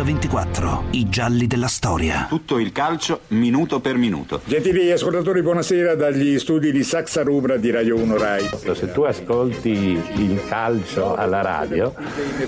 Mix24, 0.00 0.84
i 0.92 1.08
gialli 1.08 1.46
della 1.46 1.66
storia. 1.66 2.26
Tutto 2.28 2.58
il 2.58 2.72
calcio 2.72 3.20
minuto 3.28 3.80
per 3.80 3.96
minuto. 3.96 4.40
Gentili 4.44 4.90
ascoltatori, 4.90 5.42
buonasera 5.42 5.94
dagli 5.94 6.38
studi 6.38 6.72
di 6.72 6.82
Saxa 6.82 7.22
Rubra 7.22 7.56
di 7.56 7.70
Radio 7.70 7.96
1 7.96 8.16
Rai. 8.16 8.48
Se 8.72 8.92
tu 8.92 9.02
ascolti 9.02 9.68
il 10.14 10.40
calcio 10.48 11.14
alla 11.14 11.42
radio, 11.42 11.94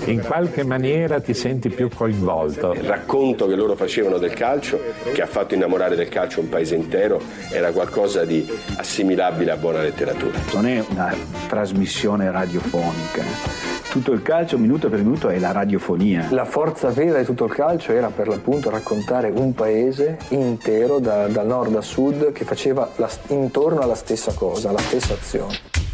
in 0.05 0.21
qualche 0.21 0.63
maniera 0.63 1.19
ti 1.21 1.33
senti 1.33 1.69
più 1.69 1.89
coinvolto. 1.89 2.73
Il 2.73 2.83
racconto 2.83 3.47
che 3.47 3.55
loro 3.55 3.75
facevano 3.75 4.17
del 4.17 4.33
calcio, 4.33 4.81
che 5.13 5.21
ha 5.21 5.27
fatto 5.27 5.53
innamorare 5.53 5.95
del 5.95 6.09
calcio 6.09 6.39
un 6.39 6.49
paese 6.49 6.75
intero, 6.75 7.21
era 7.51 7.71
qualcosa 7.71 8.25
di 8.25 8.47
assimilabile 8.77 9.51
a 9.51 9.57
buona 9.57 9.81
letteratura. 9.81 10.39
Non 10.53 10.65
è 10.65 10.83
una 10.89 11.15
trasmissione 11.47 12.31
radiofonica 12.31 13.82
tutto 13.93 14.11
il 14.11 14.23
calcio 14.23 14.57
minuto 14.57 14.89
per 14.89 15.03
minuto 15.03 15.29
è 15.29 15.37
la 15.37 15.51
radiofonia. 15.51 16.25
La 16.31 16.45
forza 16.45 16.89
vera 16.89 17.19
di 17.19 17.25
tutto 17.25 17.45
il 17.45 17.53
calcio 17.53 17.91
era 17.91 18.07
per 18.07 18.27
l'appunto 18.27 18.71
raccontare 18.71 19.29
un 19.29 19.53
paese 19.53 20.17
intero 20.29 20.97
da, 20.97 21.27
da 21.27 21.43
nord 21.43 21.75
a 21.75 21.81
sud 21.81 22.31
che 22.31 22.43
faceva 22.43 22.89
la, 22.95 23.07
intorno 23.27 23.81
alla 23.81 23.93
stessa 23.93 24.33
cosa, 24.33 24.69
alla 24.69 24.79
stessa 24.79 25.13
azione. 25.13 25.92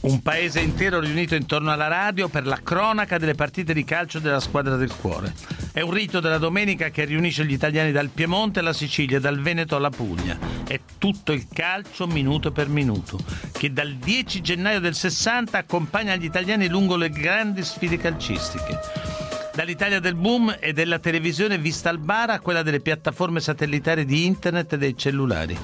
Un 0.00 0.22
paese 0.22 0.60
intero 0.60 0.98
riunito 0.98 1.34
intorno 1.34 1.70
alla 1.70 1.86
radio 1.86 2.30
per 2.30 2.46
la 2.46 2.58
cronaca 2.62 3.18
delle 3.18 3.34
partite 3.34 3.74
di 3.74 3.84
calcio 3.84 4.18
della 4.18 4.40
squadra 4.40 4.76
del 4.76 4.96
cuore. 4.96 5.34
È 5.72 5.82
un 5.82 5.90
rito 5.90 6.20
della 6.20 6.38
domenica 6.38 6.88
che 6.88 7.04
riunisce 7.04 7.44
gli 7.44 7.52
italiani 7.52 7.92
dal 7.92 8.08
Piemonte 8.08 8.60
alla 8.60 8.72
Sicilia, 8.72 9.20
dal 9.20 9.40
Veneto 9.40 9.76
alla 9.76 9.90
Puglia. 9.90 10.38
È 10.66 10.80
tutto 10.96 11.32
il 11.32 11.48
calcio 11.52 12.06
minuto 12.06 12.50
per 12.50 12.70
minuto, 12.70 13.18
che 13.52 13.74
dal 13.74 13.92
10 13.92 14.40
gennaio 14.40 14.80
del 14.80 14.94
60 14.94 15.58
accompagna 15.58 16.16
gli 16.16 16.24
italiani 16.24 16.66
lungo 16.66 16.96
le 16.96 17.10
grandi 17.10 17.62
sfide 17.62 17.98
calcistiche. 17.98 18.78
Dall'Italia 19.54 20.00
del 20.00 20.14
boom 20.14 20.56
e 20.60 20.72
della 20.72 20.98
televisione 20.98 21.58
vista 21.58 21.90
al 21.90 21.98
bar 21.98 22.30
a 22.30 22.40
quella 22.40 22.62
delle 22.62 22.80
piattaforme 22.80 23.40
satellitari 23.40 24.06
di 24.06 24.24
internet 24.24 24.72
e 24.72 24.78
dei 24.78 24.96
cellulari. 24.96 25.58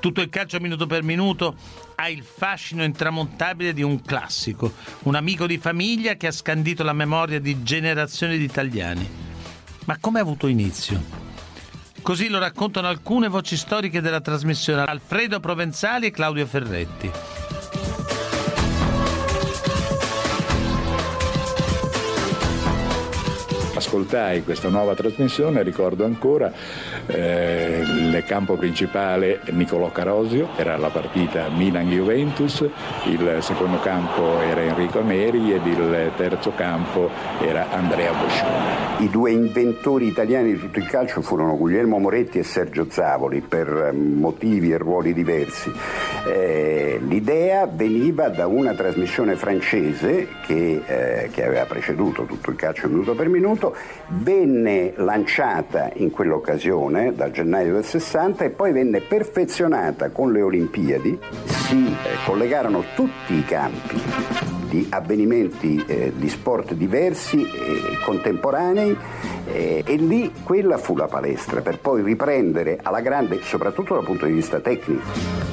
Tutto 0.00 0.22
il 0.22 0.30
calcio 0.30 0.58
minuto 0.60 0.86
per 0.86 1.02
minuto 1.02 1.54
ha 1.96 2.08
il 2.08 2.22
fascino 2.22 2.82
intramontabile 2.82 3.74
di 3.74 3.82
un 3.82 4.00
classico, 4.00 4.72
un 5.02 5.14
amico 5.14 5.46
di 5.46 5.58
famiglia 5.58 6.14
che 6.14 6.26
ha 6.26 6.32
scandito 6.32 6.82
la 6.82 6.94
memoria 6.94 7.38
di 7.38 7.62
generazioni 7.62 8.38
di 8.38 8.44
italiani. 8.44 9.06
Ma 9.84 9.98
come 10.00 10.18
ha 10.18 10.22
avuto 10.22 10.46
inizio? 10.46 11.28
Così 12.00 12.28
lo 12.28 12.38
raccontano 12.38 12.88
alcune 12.88 13.28
voci 13.28 13.58
storiche 13.58 14.00
della 14.00 14.22
trasmissione 14.22 14.84
Alfredo 14.84 15.38
Provenzali 15.38 16.06
e 16.06 16.10
Claudio 16.10 16.46
Ferretti. 16.46 17.10
Ascoltai 23.90 24.44
questa 24.44 24.68
nuova 24.68 24.94
trasmissione, 24.94 25.64
ricordo 25.64 26.04
ancora 26.04 26.52
eh, 27.06 27.82
il 27.84 28.22
campo 28.24 28.54
principale 28.54 29.40
Nicolò 29.50 29.90
Carosio, 29.90 30.50
era 30.54 30.76
la 30.76 30.90
partita 30.90 31.48
Milan-Juventus, 31.48 32.64
il 33.06 33.38
secondo 33.40 33.80
campo 33.80 34.38
era 34.42 34.60
Enrico 34.60 35.02
Neri 35.02 35.52
ed 35.52 35.66
il 35.66 36.12
terzo 36.16 36.52
campo 36.54 37.10
era 37.40 37.68
Andrea 37.72 38.12
Boscione. 38.12 38.89
I 39.00 39.08
due 39.08 39.30
inventori 39.30 40.08
italiani 40.08 40.52
di 40.52 40.58
tutto 40.58 40.78
il 40.78 40.84
calcio 40.84 41.22
furono 41.22 41.56
Guglielmo 41.56 41.98
Moretti 41.98 42.38
e 42.38 42.42
Sergio 42.42 42.86
Zavoli 42.90 43.40
per 43.40 43.94
motivi 43.94 44.72
e 44.72 44.76
ruoli 44.76 45.14
diversi. 45.14 45.72
Eh, 46.26 47.00
l'idea 47.02 47.66
veniva 47.66 48.28
da 48.28 48.46
una 48.46 48.74
trasmissione 48.74 49.36
francese 49.36 50.28
che, 50.44 50.82
eh, 50.84 51.30
che 51.32 51.46
aveva 51.46 51.64
preceduto 51.64 52.24
tutto 52.24 52.50
il 52.50 52.56
calcio 52.56 52.88
minuto 52.88 53.14
per 53.14 53.30
minuto 53.30 53.74
venne 54.08 54.92
lanciata 54.96 55.90
in 55.94 56.10
quell'occasione 56.10 57.14
dal 57.14 57.30
gennaio 57.30 57.72
del 57.72 57.84
60 57.84 58.44
e 58.44 58.50
poi 58.50 58.72
venne 58.72 59.00
perfezionata 59.00 60.10
con 60.10 60.30
le 60.30 60.42
Olimpiadi, 60.42 61.18
si 61.46 61.86
eh, 61.86 62.16
collegarono 62.26 62.84
tutti 62.94 63.32
i 63.32 63.44
campi 63.46 64.49
di 64.70 64.86
avvenimenti 64.88 65.84
eh, 65.86 66.12
di 66.16 66.28
sport 66.28 66.72
diversi 66.74 67.42
e 67.42 67.98
contemporanei 68.02 68.96
eh, 69.46 69.82
e 69.84 69.96
lì 69.96 70.32
quella 70.42 70.78
fu 70.78 70.96
la 70.96 71.08
palestra 71.08 71.60
per 71.60 71.78
poi 71.78 72.02
riprendere 72.02 72.78
alla 72.80 73.00
grande, 73.00 73.40
soprattutto 73.42 73.94
dal 73.94 74.04
punto 74.04 74.26
di 74.26 74.32
vista 74.32 74.60
tecnico. 74.60 75.48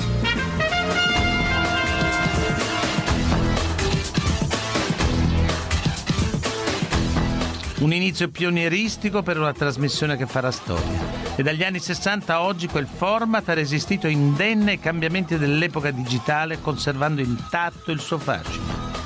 Un 7.79 7.93
inizio 7.93 8.29
pionieristico 8.29 9.21
per 9.21 9.37
una 9.37 9.53
trasmissione 9.53 10.17
che 10.17 10.25
farà 10.25 10.49
storia. 10.49 11.35
E 11.35 11.43
dagli 11.43 11.63
anni 11.63 11.77
60 11.77 12.33
a 12.33 12.41
oggi 12.41 12.67
quel 12.67 12.87
format 12.87 13.47
ha 13.49 13.53
resistito 13.53 14.07
indenne 14.07 14.71
ai 14.71 14.79
cambiamenti 14.79 15.37
dell'epoca 15.37 15.91
digitale, 15.91 16.59
conservando 16.59 17.21
intatto 17.21 17.91
il 17.91 17.99
suo 17.99 18.17
fascino. 18.17 18.96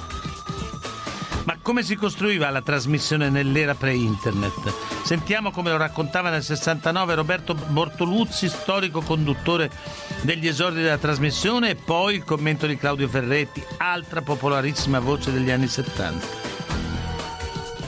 Come 1.71 1.83
si 1.83 1.95
costruiva 1.95 2.49
la 2.49 2.61
trasmissione 2.61 3.29
nell'era 3.29 3.75
pre-internet? 3.75 4.73
Sentiamo 5.03 5.51
come 5.51 5.71
lo 5.71 5.77
raccontava 5.77 6.29
nel 6.29 6.43
69 6.43 7.15
Roberto 7.15 7.53
Bortoluzzi, 7.55 8.49
storico 8.49 8.99
conduttore 8.99 9.71
degli 10.19 10.49
esordi 10.49 10.81
della 10.81 10.97
trasmissione, 10.97 11.69
e 11.69 11.75
poi 11.75 12.15
il 12.15 12.25
commento 12.25 12.67
di 12.67 12.75
Claudio 12.75 13.07
Ferretti, 13.07 13.63
altra 13.77 14.21
popolarissima 14.21 14.99
voce 14.99 15.31
degli 15.31 15.49
anni 15.49 15.67
70. 15.69 16.50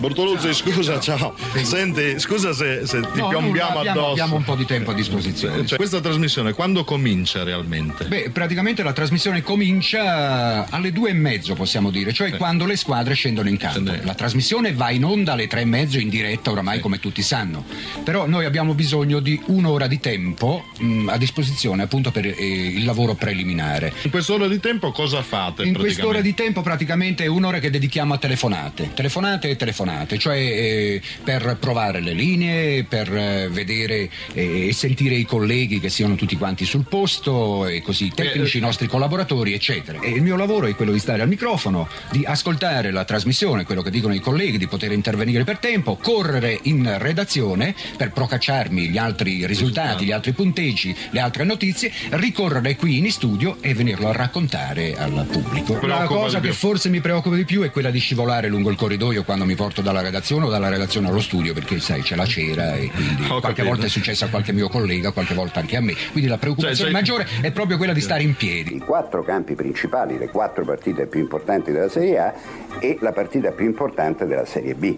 Bortoluzzi, 0.04 0.54
scusa, 0.54 1.00
ciao. 1.00 1.34
Senti, 1.62 2.20
scusa 2.20 2.52
se, 2.52 2.86
se 2.86 3.00
ti 3.14 3.20
no, 3.22 3.30
piombiamo 3.30 3.80
abbiamo, 3.80 4.00
addosso. 4.00 4.12
Abbiamo 4.12 4.36
un 4.36 4.44
po' 4.44 4.56
di 4.56 4.66
tempo 4.66 4.92
a 4.92 4.94
disposizione. 4.94 5.66
Cioè, 5.66 5.78
questa 5.78 6.02
trasmissione 6.02 6.52
quando 6.52 6.84
comincia 6.84 7.44
realmente? 7.44 8.04
Beh, 8.04 8.30
praticamente 8.32 8.84
la 8.84 8.92
trasmissione 8.92 9.42
comincia 9.42 10.68
alle 10.70 10.92
due 10.92 11.12
e 11.12 11.14
mezzo, 11.14 11.54
possiamo 11.54 11.90
dire, 11.90 12.12
cioè 12.12 12.32
sì. 12.32 12.36
quando 12.36 12.66
le 12.66 12.76
squadre 12.76 13.14
scendono 13.14 13.48
in 13.48 13.56
campo. 13.56 13.94
Sì. 13.94 14.00
La 14.04 14.14
trasmissione 14.14 14.74
va 14.74 14.90
in 14.90 15.06
onda 15.06 15.32
alle 15.32 15.48
tre 15.48 15.62
e 15.62 15.66
mezzo 15.66 15.98
in 15.98 16.10
diretta, 16.10 16.52
oramai 16.52 16.76
sì. 16.76 16.82
come 16.82 17.00
tutti 17.00 17.22
sanno. 17.22 17.64
Però 18.04 18.28
noi 18.28 18.44
abbiamo 18.44 18.74
bisogno 18.74 19.22
di 19.22 19.42
un'ora 19.46 19.88
di 19.88 20.02
tempo 20.02 20.66
mh, 20.80 21.08
a 21.08 21.18
disposizione 21.18 21.84
appunto 21.84 22.12
per 22.12 22.26
eh, 22.26 22.34
il 22.38 22.84
lavoro 22.84 23.14
preliminare. 23.14 23.94
In 24.02 24.12
quest'ora 24.12 24.50
di 24.50 24.60
tempo 24.60 24.92
cosa 24.92 25.22
fate? 25.22 25.64
In 25.64 25.76
quest'ora 25.76 26.20
di 26.20 26.34
tempo 26.34 26.62
praticamente 26.62 27.24
è 27.24 27.28
un'ora 27.28 27.60
che 27.60 27.70
dedichiamo 27.70 28.14
a 28.14 28.18
telefonate. 28.18 28.92
Telefonate 28.94 29.50
e 29.50 29.56
telefonate 29.56 29.92
telefonate, 29.94 30.18
cioè 30.18 30.38
eh, 30.38 31.02
per 31.24 31.58
provare 31.60 32.02
le 32.02 32.14
linee, 32.14 32.84
per 32.84 33.14
eh, 33.16 33.48
vedere 33.50 34.10
eh, 34.34 34.68
e 34.68 34.74
sentire 34.74 35.16
i 35.16 35.26
colleghi 35.26 35.80
che 35.80 35.90
siano 35.90 36.16
tutti 36.16 36.36
quanti 36.36 36.66
sul 36.66 36.86
posto 36.88 37.68
e 37.68 37.82
così, 37.82 38.06
i 38.06 38.12
tecnici, 38.14 38.58
i 38.58 38.62
nostri 38.62 38.88
collaboratori, 38.88 39.54
eccetera. 39.54 40.00
E 40.00 40.10
il 40.10 40.22
mio 40.22 40.36
lavoro 40.36 40.68
è 40.68 40.76
quello 40.76 40.92
di 40.92 41.00
stare 41.00 41.22
al 41.22 41.28
microfono, 41.28 41.88
di 42.12 42.26
ascoltare 42.26 42.92
la 42.92 43.06
trasmissione, 43.06 43.66
quello 43.66 43.82
che 43.82 43.92
dicono 43.92 44.14
i 44.14 44.20
colleghi, 44.20 44.58
di 44.58 44.68
poter 44.68 44.92
intervenire 44.92 45.44
per 45.44 45.60
tempo, 45.60 45.96
correre 45.96 46.60
in 46.64 46.96
redazione 46.98 47.76
per 47.98 48.12
procacciarmi 48.12 48.90
gli 48.90 48.98
altri 48.98 49.46
risultati, 49.46 50.06
gli 50.06 50.12
altri 50.12 50.34
punteggi, 50.34 50.96
le 51.12 51.20
altre 51.20 51.44
notizie, 51.44 51.92
ricorrere 52.12 52.76
qui 52.76 52.98
in 52.98 53.12
studio 53.12 53.58
e 53.62 53.74
venirlo 53.74 54.10
a 54.10 54.14
raccontare 54.14 54.96
al 54.96 55.28
pubblico. 55.30 55.80
La 55.86 56.06
cosa 56.06 56.40
che 56.40 56.54
forse 56.54 56.90
mi 56.90 57.02
preoccupa 57.02 57.36
di 57.36 57.46
più 57.46 57.62
è 57.62 57.72
quella 57.72 57.92
di 57.92 58.00
scivolare 58.00 58.48
lungo 58.48 58.70
il 58.70 58.76
corridoio 58.76 59.24
quando 59.24 59.46
mi 59.46 59.56
porto 59.56 59.83
dalla 59.84 60.02
redazione 60.02 60.46
o 60.46 60.50
dalla 60.50 60.70
redazione 60.70 61.08
allo 61.10 61.22
studio 61.22 61.54
perché 61.54 61.80
sai 61.80 62.02
c'è 62.02 62.16
la 62.16 62.26
cera 62.26 62.74
e 62.76 62.90
quindi 62.90 63.24
Ho 63.26 63.40
qualche 63.40 63.48
capito. 63.48 63.64
volta 63.66 63.86
è 63.86 63.90
successo 63.90 64.26
a 64.26 64.30
qualche 64.30 64.52
mio 64.54 64.70
collega, 64.70 65.12
qualche 65.12 65.36
volta 65.36 65.60
anche 65.60 65.76
a 65.76 65.82
me. 65.82 65.94
Quindi 66.12 66.30
la 66.30 66.38
preoccupazione 66.38 66.90
cioè, 66.90 66.92
maggiore 66.92 67.28
è 67.42 67.52
proprio 67.52 67.78
quella 67.78 67.94
di 67.94 68.02
stare 68.02 68.24
in 68.24 68.36
piedi. 68.36 68.76
I 68.76 68.80
quattro 68.80 69.24
campi 69.24 69.54
principali, 69.54 70.18
le 70.18 70.30
quattro 70.30 70.64
partite 70.66 71.06
più 71.06 71.20
importanti 71.20 71.72
della 71.72 71.90
Serie 71.90 72.18
A 72.18 72.34
e 72.80 72.98
la 73.02 73.12
partita 73.12 73.52
più 73.52 73.66
importante 73.66 74.26
della 74.26 74.46
Serie 74.46 74.76
B. 74.76 74.98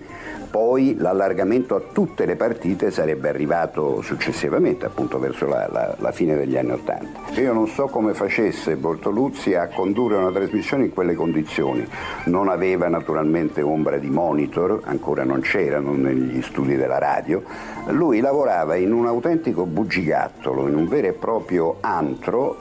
Poi 0.50 0.96
l'allargamento 0.98 1.76
a 1.76 1.82
tutte 1.92 2.26
le 2.26 2.38
partite 2.38 2.90
sarebbe 2.90 3.28
arrivato 3.28 4.02
successivamente, 4.02 4.86
appunto 4.86 5.20
verso 5.20 5.48
la, 5.48 5.68
la, 5.70 5.96
la 6.00 6.12
fine 6.14 6.38
degli 6.38 6.56
anni 6.56 6.72
Ottanta. 6.72 7.40
Io 7.42 7.52
non 7.52 7.68
so 7.68 7.88
come 7.88 8.14
facesse 8.14 8.78
Bortoluzzi 8.78 9.54
a 9.54 9.68
condurre 9.68 10.16
una 10.16 10.32
trasmissione 10.32 10.86
in 10.86 10.94
quelle 10.94 11.14
condizioni. 11.14 11.86
Non 12.26 12.48
aveva 12.48 12.88
naturalmente 12.88 13.62
ombra 13.62 13.98
di 13.98 14.10
monitor, 14.10 14.80
ancora 14.86 15.26
non 15.26 15.42
c'erano 15.42 15.92
negli 15.92 16.42
studi 16.42 16.78
della 16.78 17.00
radio. 17.00 17.44
Lui 17.88 18.22
lavorava 18.22 18.76
in 18.76 18.94
un 18.94 19.08
autentico 19.08 19.66
bugigattolo, 19.66 20.70
in 20.70 20.76
un 20.76 20.88
vero 20.88 21.08
e 21.08 21.14
proprio 21.14 21.78
antro, 21.82 22.58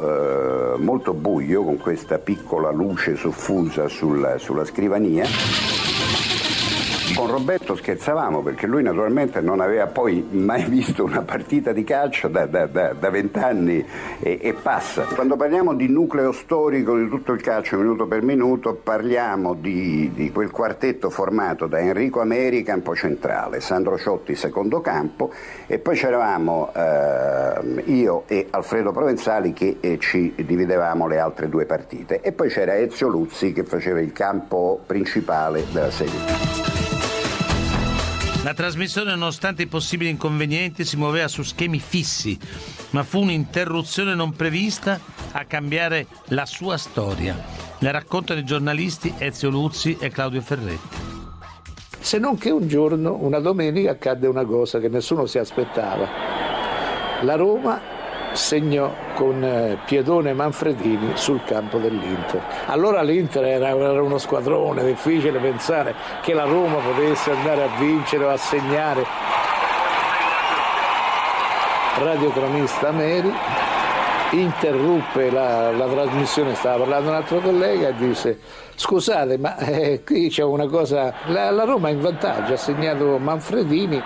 eh, 0.75 0.79
molto 0.79 1.15
buio, 1.15 1.63
con 1.63 1.79
questa 1.79 2.19
piccola 2.19 2.73
luce 2.73 3.15
soffusa 3.15 3.87
sul, 3.87 4.35
sulla 4.39 4.65
scrivania 4.65 5.04
नहीं 5.05 5.17
है। 5.19 5.84
Con 7.17 7.31
Roberto 7.31 7.77
scherzavamo 7.77 8.43
perché 8.43 8.67
lui 8.67 8.83
naturalmente 8.83 9.41
non 9.41 9.61
aveva 9.61 9.87
poi 9.87 10.27
mai 10.31 10.65
visto 10.69 11.05
una 11.05 11.23
partita 11.23 11.73
di 11.73 11.85
calcio 11.85 12.27
da, 12.27 12.45
vent'anni 12.47 13.87
e, 14.19 14.39
e, 14.43 14.53
passa. 14.53 15.05
Quando 15.05 15.37
parliamo 15.37 15.75
di 15.75 15.89
nucleo 15.89 16.33
storico 16.33 16.97
di 16.97 17.09
tutto 17.09 17.33
il 17.33 17.41
calcio 17.41 17.77
minuto 17.77 18.07
per 18.07 18.23
minuto 18.23 18.75
parliamo 18.75 19.55
di, 19.55 20.11
di 20.13 20.33
quel 20.33 20.51
quartetto 20.51 21.09
formato 21.09 21.69
da 21.69 21.79
Enrico 21.79 22.21
Ameri 22.21 22.65
campo 22.65 22.97
centrale, 22.97 23.61
Sandro 23.61 23.97
Ciotti 23.97 24.35
secondo 24.35 24.81
campo 24.81 25.33
e 25.69 25.79
poi 25.79 25.95
c'eravamo 25.95 26.73
eh, 26.75 27.83
io 27.93 28.25
e 28.27 28.49
Alfredo 28.51 28.91
Provenzali 28.91 29.53
che 29.53 29.77
eh, 29.79 29.99
ci 30.01 30.35
dividevamo 30.35 31.07
le 31.07 31.21
altre 31.21 31.49
due 31.49 31.65
partite 31.65 32.21
e 32.21 32.33
poi 32.33 32.49
c'era 32.49 32.77
Ezio 32.77 33.07
Luzzi 33.07 33.53
che 33.53 33.63
faceva 33.63 34.01
il 34.01 34.13
campo 34.13 34.81
principale 34.85 35.65
della 35.71 35.91
Serie 35.93 36.74
la 38.45 38.53
trasmissione, 38.53 39.13
nonostante 39.13 39.63
i 39.63 39.67
possibili 39.67 40.11
inconvenienti, 40.11 40.85
si 40.85 40.99
muoveva 40.99 41.29
su 41.29 41.43
schemi 41.43 41.81
fissi, 41.81 42.39
ma 42.91 43.03
fu 43.03 43.23
un'interruzione 43.23 44.15
non 44.15 44.35
prevista 44.35 45.01
a 45.33 45.47
cambiare 45.47 46.07
la 46.27 46.45
sua 46.45 46.77
storia. 46.77 47.43
La 47.79 47.91
raccontano 47.91 48.41
i 48.41 48.45
giornalisti 48.45 49.15
Ezio 49.17 49.49
Luzzi 49.49 49.97
e 49.99 50.11
Claudio 50.11 50.43
Ferretti. 50.43 50.97
Se 51.99 52.19
non 52.19 52.37
che 52.37 52.51
un 52.51 52.69
giorno, 52.69 53.17
una 53.19 53.39
domenica, 53.39 53.93
accadde 53.93 54.27
una 54.27 54.45
cosa 54.45 54.79
che 54.79 54.91
nessuno 54.91 55.25
si 55.25 55.39
aspettava. 55.39 56.07
La 57.23 57.37
Roma 57.37 57.81
segnò 58.35 58.93
con 59.15 59.43
eh, 59.43 59.79
Piedone 59.85 60.31
e 60.31 60.33
Manfredini 60.35 61.13
sul 61.15 61.43
campo 61.45 61.79
dell'Inter. 61.79 62.43
Allora 62.67 63.03
l'Inter 63.03 63.45
era, 63.45 63.75
uno 63.75 64.19
squadrone, 64.19 64.85
difficile 64.85 65.39
pensare 65.39 65.95
che 66.21 66.35
la 66.35 66.45
Roma 66.45 66.79
potesse 66.79 67.31
andare 67.31 67.63
a 67.63 67.69
vincere 67.79 68.25
o 68.25 68.31
a 68.31 68.37
segnare. 68.37 69.05
Radiocronista 71.97 72.91
Meri 72.91 73.33
interruppe 74.33 75.31
la, 75.31 75.71
la, 75.71 75.87
trasmissione, 75.87 76.55
stava 76.55 76.79
parlando 76.79 77.11
un 77.11 77.15
altro 77.15 77.39
collega 77.39 77.89
e 77.89 77.95
disse 77.95 78.39
scusate 78.75 79.39
ma 79.39 79.57
eh, 79.59 80.03
qui 80.05 80.29
c'è 80.29 80.43
una 80.43 80.67
cosa, 80.67 81.15
la, 81.27 81.51
la 81.51 81.63
Roma 81.63 81.89
è 81.89 81.93
in 81.93 82.01
vantaggio, 82.01 82.55
ha 82.55 82.57
segnato 82.57 83.19
Manfredini 83.19 84.03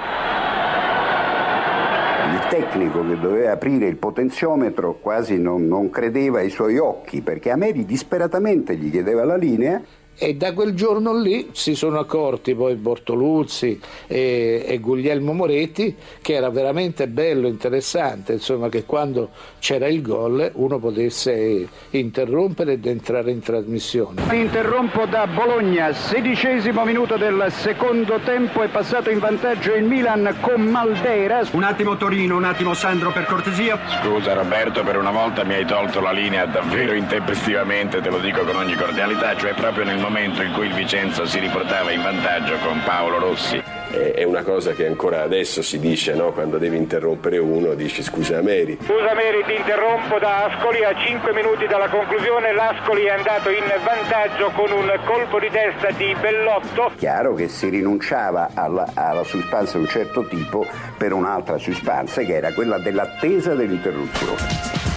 tecnico 2.59 3.07
che 3.07 3.21
doveva 3.21 3.53
aprire 3.53 3.87
il 3.87 3.97
potenziometro 3.99 4.95
quasi 4.95 5.39
non, 5.39 5.69
non 5.69 5.91
credeva 5.91 6.41
ai 6.41 6.51
suoi 6.51 6.77
occhi 6.77 7.21
perché 7.21 7.51
Ameri 7.51 7.85
disperatamente 7.85 8.75
gli 8.75 8.91
chiedeva 8.91 9.25
la 9.25 9.37
linea 9.37 9.81
e 10.19 10.35
da 10.35 10.53
quel 10.53 10.75
giorno 10.75 11.17
lì 11.17 11.51
si 11.53 11.77
sono 11.77 12.01
accorti 12.01 12.55
poi 12.55 12.75
Bortoluzzi 12.75 13.81
e, 14.09 14.65
e 14.67 14.79
Guglielmo 14.79 15.33
Moretti 15.33 15.95
che 16.21 16.35
era 16.35 16.51
veramente 16.51 17.07
bello, 17.07 17.47
interessante, 17.47 18.33
insomma 18.33 18.69
che 18.69 18.85
quando 18.85 19.31
c'era 19.61 19.87
il 19.87 20.03
gol 20.03 20.51
uno 20.55 20.79
potesse 20.79 21.69
interrompere 21.91 22.73
ed 22.73 22.87
entrare 22.87 23.31
in 23.31 23.41
trasmissione. 23.41 24.23
Interrompo 24.35 25.07
da 25.07 25.27
Bologna, 25.29 25.93
sedicesimo 25.93 26.85
minuto 26.85 27.17
del 27.17 27.47
secondo 27.51 28.19
tempo, 28.25 28.63
è 28.63 28.69
passato 28.69 29.11
in 29.11 29.21
vantaggio 29.21 29.75
il 29.75 29.85
Milan 29.85 30.37
con 30.41 30.63
Maldera. 30.63 31.43
Un 31.53 31.63
attimo 31.63 31.97
Torino, 31.97 32.37
un 32.37 32.45
attimo 32.45 32.75
Sandro 32.75 33.13
per 33.13 33.25
cortesia. 33.27 33.79
Scusa 34.03 34.33
Roberto, 34.35 34.83
per 34.83 34.97
una 34.97 35.13
volta 35.13 35.45
mi 35.45 35.55
hai 35.55 35.65
tolto 35.65 36.01
la 36.01 36.13
linea 36.13 36.47
davvero 36.47 36.93
intempestivamente, 36.93 38.01
te 38.01 38.11
lo 38.11 38.19
dico 38.19 38.43
con 38.43 38.57
ogni 38.57 38.75
cordialità, 38.75 39.37
cioè 39.37 39.55
proprio 39.55 39.85
nel 39.85 39.95
momento 39.95 40.08
momento 40.09 40.41
in 40.41 40.53
cui 40.55 40.67
il 40.67 40.73
Vicenza 40.73 41.27
si 41.27 41.39
riportava 41.39 41.91
in 41.91 42.01
vantaggio 42.01 42.57
con 42.65 42.81
Paolo 42.83 43.19
Rossi. 43.19 43.63
È 43.91 44.23
una 44.25 44.43
cosa 44.43 44.73
che 44.73 44.87
ancora 44.87 45.23
adesso 45.23 45.61
si 45.61 45.79
dice, 45.79 46.15
no? 46.15 46.33
quando 46.33 46.57
devi 46.57 46.77
interrompere 46.77 47.37
uno, 47.39 47.75
dici 47.75 48.03
scusa 48.03 48.41
Meri. 48.41 48.79
Scusa 48.81 49.15
Meri, 49.15 49.45
ti 49.45 49.55
interrompo 49.55 50.19
da 50.19 50.45
Ascoli 50.45 50.83
a 50.83 50.95
5 50.95 51.33
minuti 51.35 51.67
dalla 51.67 51.89
conclusione. 51.89 52.55
L'Ascoli 52.55 53.05
è 53.05 53.11
andato 53.11 53.51
in 53.51 53.65
vantaggio 53.85 54.51
con 54.51 54.71
un 54.71 54.99
colpo 55.05 55.39
di 55.39 55.51
testa 55.51 55.91
di 55.91 56.15
Bellotto. 56.19 56.93
Chiaro 56.97 57.35
che 57.35 57.49
si 57.49 57.69
rinunciava 57.69 58.51
alla, 58.55 58.91
alla 58.95 59.25
suspensa 59.25 59.77
di 59.77 59.85
un 59.85 59.91
certo 59.91 60.27
tipo 60.27 60.67
per 60.97 61.13
un'altra 61.13 61.59
suspensa 61.59 62.23
che 62.23 62.35
era 62.35 62.53
quella 62.53 62.79
dell'attesa 62.79 63.55
dell'interruzione. 63.55 64.88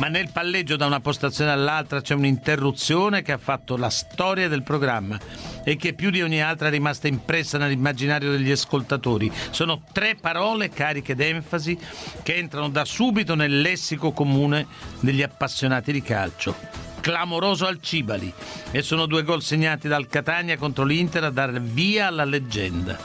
Ma 0.00 0.08
nel 0.08 0.30
palleggio 0.32 0.76
da 0.76 0.86
una 0.86 1.00
postazione 1.00 1.50
all'altra 1.50 2.00
c'è 2.00 2.14
un'interruzione 2.14 3.20
che 3.20 3.32
ha 3.32 3.38
fatto 3.38 3.76
la 3.76 3.90
storia 3.90 4.48
del 4.48 4.62
programma 4.62 5.18
e 5.62 5.76
che 5.76 5.92
più 5.92 6.08
di 6.08 6.22
ogni 6.22 6.42
altra 6.42 6.68
è 6.68 6.70
rimasta 6.70 7.06
impressa 7.06 7.58
nell'immaginario 7.58 8.30
degli 8.30 8.50
ascoltatori. 8.50 9.30
Sono 9.50 9.82
tre 9.92 10.14
parole 10.14 10.70
cariche 10.70 11.14
d'enfasi 11.14 11.78
che 12.22 12.34
entrano 12.34 12.70
da 12.70 12.86
subito 12.86 13.34
nel 13.34 13.60
lessico 13.60 14.12
comune 14.12 14.66
degli 15.00 15.20
appassionati 15.22 15.92
di 15.92 16.00
calcio. 16.00 16.56
Clamoroso 17.00 17.66
al 17.66 17.82
Cibali 17.82 18.32
e 18.70 18.80
sono 18.80 19.04
due 19.04 19.22
gol 19.22 19.42
segnati 19.42 19.86
dal 19.86 20.06
Catania 20.06 20.56
contro 20.56 20.84
l'Inter 20.84 21.24
a 21.24 21.30
dar 21.30 21.60
via 21.60 22.06
alla 22.06 22.24
leggenda. 22.24 22.96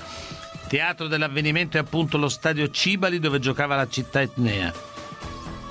Teatro 0.70 1.08
dell'avvenimento 1.08 1.76
è 1.76 1.82
appunto 1.82 2.18
lo 2.18 2.30
stadio 2.30 2.70
Cibali 2.70 3.20
dove 3.20 3.40
giocava 3.40 3.76
la 3.76 3.90
città 3.90 4.22
etnea. 4.22 4.95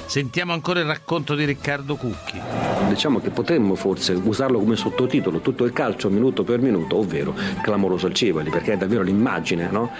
Sentiamo 0.06 0.52
ancora 0.52 0.80
il 0.80 0.86
racconto 0.86 1.34
di 1.34 1.44
Riccardo 1.44 1.96
Cucchi. 1.96 2.40
Diciamo 2.88 3.18
che 3.20 3.30
potremmo 3.30 3.74
forse 3.74 4.12
usarlo 4.12 4.58
come 4.58 4.76
sottotitolo 4.76 5.40
tutto 5.40 5.64
il 5.64 5.72
calcio 5.72 6.08
minuto 6.10 6.44
per 6.44 6.60
minuto, 6.60 6.98
ovvero 6.98 7.34
clamoroso 7.62 8.06
al 8.06 8.14
Civoli, 8.14 8.50
perché 8.50 8.74
è 8.74 8.76
davvero 8.76 9.02
l'immagine, 9.02 9.68
no? 9.70 9.90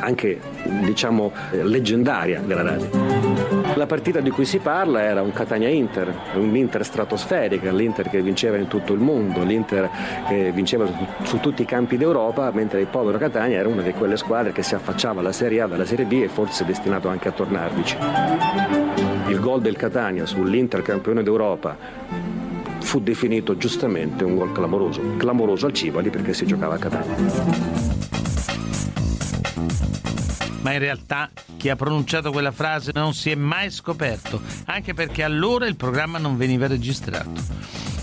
anche 0.00 0.40
diciamo 0.82 1.32
leggendaria 1.62 2.40
della 2.40 2.62
radio. 2.62 2.90
La 3.76 3.86
partita 3.86 4.20
di 4.20 4.30
cui 4.30 4.44
si 4.44 4.58
parla 4.58 5.02
era 5.02 5.22
un 5.22 5.32
Catania-Inter, 5.32 6.34
un'Inter 6.34 6.84
stratosferica, 6.84 7.72
l'Inter 7.72 8.10
che 8.10 8.20
vinceva 8.20 8.58
in 8.58 8.68
tutto 8.68 8.92
il 8.92 9.00
mondo, 9.00 9.42
l'Inter 9.42 9.88
che 10.28 10.52
vinceva 10.52 10.86
su, 10.86 10.92
su 11.22 11.40
tutti 11.40 11.62
i 11.62 11.66
campi 11.66 11.96
d'Europa, 11.96 12.50
mentre 12.52 12.80
il 12.80 12.88
povero 12.88 13.16
Catania 13.16 13.58
era 13.58 13.68
una 13.68 13.82
di 13.82 13.92
quelle 13.92 14.18
squadre 14.18 14.52
che 14.52 14.62
si 14.62 14.74
affacciava 14.74 15.20
alla 15.20 15.32
Serie 15.32 15.62
A 15.62 15.66
dalla 15.66 15.86
Serie 15.86 16.04
B 16.04 16.12
e 16.12 16.28
forse 16.28 16.66
destinato 16.66 17.08
anche 17.08 17.28
a 17.28 17.32
tornarvici. 17.32 18.91
Il 19.32 19.40
gol 19.40 19.62
del 19.62 19.76
Catania 19.76 20.26
sull'Inter 20.26 20.82
campione 20.82 21.22
d'Europa 21.22 21.74
fu 22.80 23.00
definito 23.00 23.56
giustamente 23.56 24.24
un 24.24 24.34
gol 24.34 24.52
clamoroso, 24.52 25.00
clamoroso 25.16 25.64
al 25.64 25.72
Cibali 25.72 26.10
perché 26.10 26.34
si 26.34 26.44
giocava 26.44 26.74
a 26.74 26.78
Catania. 26.78 27.91
Ma 30.62 30.72
in 30.72 30.78
realtà 30.78 31.30
chi 31.56 31.68
ha 31.68 31.76
pronunciato 31.76 32.32
quella 32.32 32.50
frase 32.50 32.90
non 32.94 33.14
si 33.14 33.30
è 33.30 33.34
mai 33.34 33.70
scoperto, 33.70 34.40
anche 34.66 34.94
perché 34.94 35.22
allora 35.22 35.66
il 35.66 35.76
programma 35.76 36.18
non 36.18 36.36
veniva 36.36 36.66
registrato. 36.66 37.30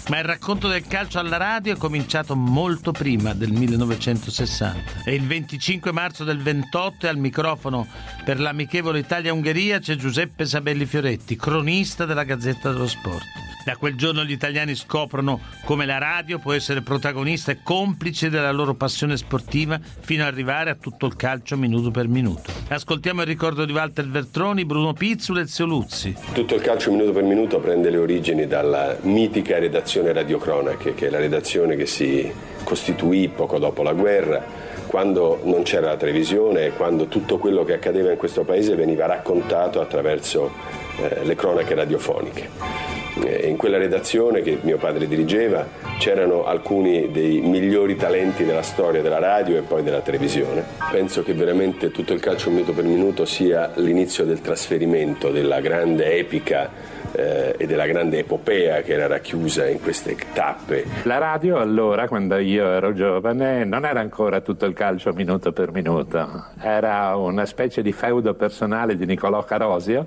Ma 0.10 0.18
il 0.18 0.26
racconto 0.26 0.68
del 0.68 0.88
calcio 0.88 1.20
alla 1.20 1.38
radio 1.38 1.74
è 1.74 1.78
cominciato 1.78 2.36
molto 2.36 2.92
prima 2.92 3.34
del 3.34 3.52
1960 3.52 5.04
e 5.06 5.14
il 5.14 5.26
25 5.26 5.92
marzo 5.92 6.24
del 6.24 6.42
28 6.42 7.08
al 7.08 7.18
microfono 7.18 7.88
per 8.26 8.40
l'amichevole 8.40 9.00
Italia-Ungheria 9.00 9.80
c'è 9.80 9.96
Giuseppe 9.96 10.46
Sabelli 10.46 10.86
Fioretti, 10.86 11.36
cronista 11.36 12.06
della 12.06 12.24
Gazzetta 12.24 12.72
dello 12.72 12.88
Sport. 12.88 13.49
Da 13.70 13.78
quel 13.78 13.96
giorno 13.96 14.24
gli 14.24 14.32
italiani 14.32 14.74
scoprono 14.74 15.42
come 15.64 15.86
la 15.86 16.00
radio 16.00 16.40
può 16.40 16.54
essere 16.54 16.82
protagonista 16.82 17.52
e 17.52 17.60
complice 17.62 18.32
della 18.32 18.50
loro 18.50 18.74
passione 18.74 19.16
sportiva 19.16 19.80
fino 20.00 20.24
ad 20.24 20.30
arrivare 20.30 20.72
a 20.72 20.76
tutto 20.76 21.06
il 21.06 21.16
calcio 21.16 21.56
minuto 21.56 21.92
per 21.92 22.08
minuto. 22.08 22.52
Ascoltiamo 22.68 23.22
il 23.22 23.28
ricordo 23.28 23.66
di 23.66 23.72
Walter 23.72 24.08
Vertroni, 24.08 24.66
Bruno 24.66 24.94
Pizzula 24.94 25.42
e 25.42 25.46
Zio 25.46 25.68
Luzzi. 25.68 26.16
Tutto 26.34 26.56
il 26.56 26.62
calcio 26.62 26.90
minuto 26.90 27.12
per 27.12 27.22
minuto 27.22 27.60
prende 27.60 27.92
le 27.92 27.98
origini 27.98 28.48
dalla 28.48 28.98
mitica 29.02 29.60
redazione 29.60 30.14
Radiocronache, 30.14 30.96
che 30.96 31.06
è 31.06 31.10
la 31.12 31.20
redazione 31.20 31.76
che 31.76 31.86
si 31.86 32.28
costituì 32.64 33.28
poco 33.30 33.60
dopo 33.60 33.84
la 33.84 33.94
guerra 33.94 34.44
quando 34.88 35.42
non 35.44 35.62
c'era 35.62 35.90
la 35.90 35.98
televisione 35.98 36.66
e 36.66 36.72
quando 36.72 37.06
tutto 37.06 37.38
quello 37.38 37.64
che 37.64 37.74
accadeva 37.74 38.10
in 38.10 38.18
questo 38.18 38.44
paese 38.44 38.74
veniva 38.74 39.06
raccontato 39.06 39.80
attraverso 39.80 40.52
eh, 40.98 41.24
le 41.24 41.36
cronache 41.36 41.76
radiofoniche. 41.76 42.99
Eh, 43.24 43.48
in 43.48 43.58
quella 43.58 43.78
redazione 43.78 44.42
che 44.42 44.60
mio 44.62 44.78
padre 44.78 45.08
dirigeva 45.08 45.68
c'erano 45.98 46.46
alcuni 46.46 47.12
dei 47.12 47.42
migliori 47.42 47.96
talenti 47.96 48.46
della 48.46 48.62
storia 48.62 49.02
della 49.02 49.20
radio 49.20 49.58
e 49.58 49.62
poi 49.62 49.84
della 49.84 50.02
televisione. 50.02 50.64
Penso 50.92 51.24
che 51.24 51.34
veramente 51.34 51.92
tutto 51.92 52.14
il 52.14 52.20
calcio 52.20 52.50
minuto 52.50 52.74
per 52.74 52.84
minuto 52.84 53.26
sia 53.26 53.72
l'inizio 53.76 54.26
del 54.26 54.42
trasferimento 54.42 55.30
della 55.30 55.60
grande 55.60 56.18
epica 56.18 56.98
eh, 57.12 57.56
e 57.58 57.66
della 57.66 57.86
grande 57.86 58.20
epopea 58.20 58.82
che 58.82 58.94
era 58.94 59.08
racchiusa 59.08 59.68
in 59.68 59.82
queste 59.82 60.16
tappe. 60.34 60.86
La 61.04 61.18
radio 61.18 61.58
allora, 61.58 62.08
quando 62.08 62.38
io 62.38 62.66
ero 62.68 62.94
giovane, 62.94 63.66
non 63.66 63.86
era 63.86 64.00
ancora 64.00 64.42
tutto 64.42 64.66
il 64.66 64.74
calcio 64.74 65.12
minuto 65.14 65.52
per 65.52 65.72
minuto, 65.72 66.46
era 66.62 67.16
una 67.16 67.46
specie 67.46 67.82
di 67.82 67.92
feudo 67.92 68.34
personale 68.34 68.96
di 68.96 69.06
Niccolò 69.06 69.44
Carosio, 69.44 70.06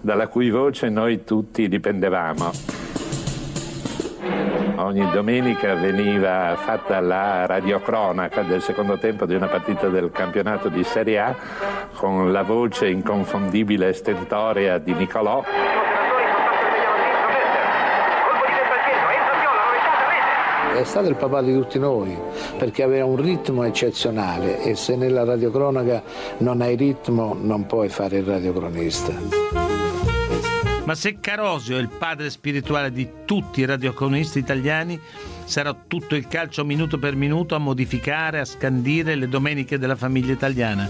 dalla 0.00 0.28
cui 0.28 0.50
voce 0.50 0.88
noi 0.88 1.24
tutti 1.24 1.68
dipendevamo. 1.68 2.47
Ogni 4.88 5.06
domenica 5.10 5.74
veniva 5.74 6.56
fatta 6.56 6.98
la 7.00 7.44
radiocronaca 7.46 8.42
del 8.42 8.62
secondo 8.62 8.96
tempo 8.98 9.26
di 9.26 9.34
una 9.34 9.46
partita 9.46 9.88
del 9.88 10.10
campionato 10.10 10.68
di 10.68 10.82
Serie 10.82 11.18
A 11.18 11.36
con 11.94 12.32
la 12.32 12.42
voce 12.42 12.88
inconfondibile 12.88 13.88
e 13.88 13.92
stentorea 13.92 14.78
di 14.78 14.94
Nicolò. 14.94 15.44
È 20.74 20.84
stato 20.84 21.08
il 21.08 21.16
papà 21.16 21.42
di 21.42 21.52
tutti 21.52 21.78
noi 21.78 22.16
perché 22.56 22.82
aveva 22.82 23.04
un 23.04 23.16
ritmo 23.16 23.64
eccezionale 23.64 24.62
e 24.62 24.74
se 24.74 24.96
nella 24.96 25.24
radiocronaca 25.24 26.02
non 26.38 26.60
hai 26.60 26.76
ritmo 26.76 27.36
non 27.38 27.66
puoi 27.66 27.88
fare 27.88 28.18
il 28.18 28.24
radiocronista. 28.24 29.87
Ma 30.88 30.94
se 30.94 31.18
Carosio 31.20 31.76
è 31.76 31.80
il 31.80 31.90
padre 31.90 32.30
spirituale 32.30 32.90
di 32.90 33.06
tutti 33.26 33.60
i 33.60 33.66
radiocronisti 33.66 34.38
italiani, 34.38 34.98
sarà 35.44 35.76
tutto 35.86 36.14
il 36.14 36.26
calcio 36.26 36.64
minuto 36.64 36.98
per 36.98 37.14
minuto 37.14 37.54
a 37.54 37.58
modificare, 37.58 38.40
a 38.40 38.46
scandire 38.46 39.14
le 39.14 39.28
domeniche 39.28 39.78
della 39.78 39.96
famiglia 39.96 40.32
italiana. 40.32 40.88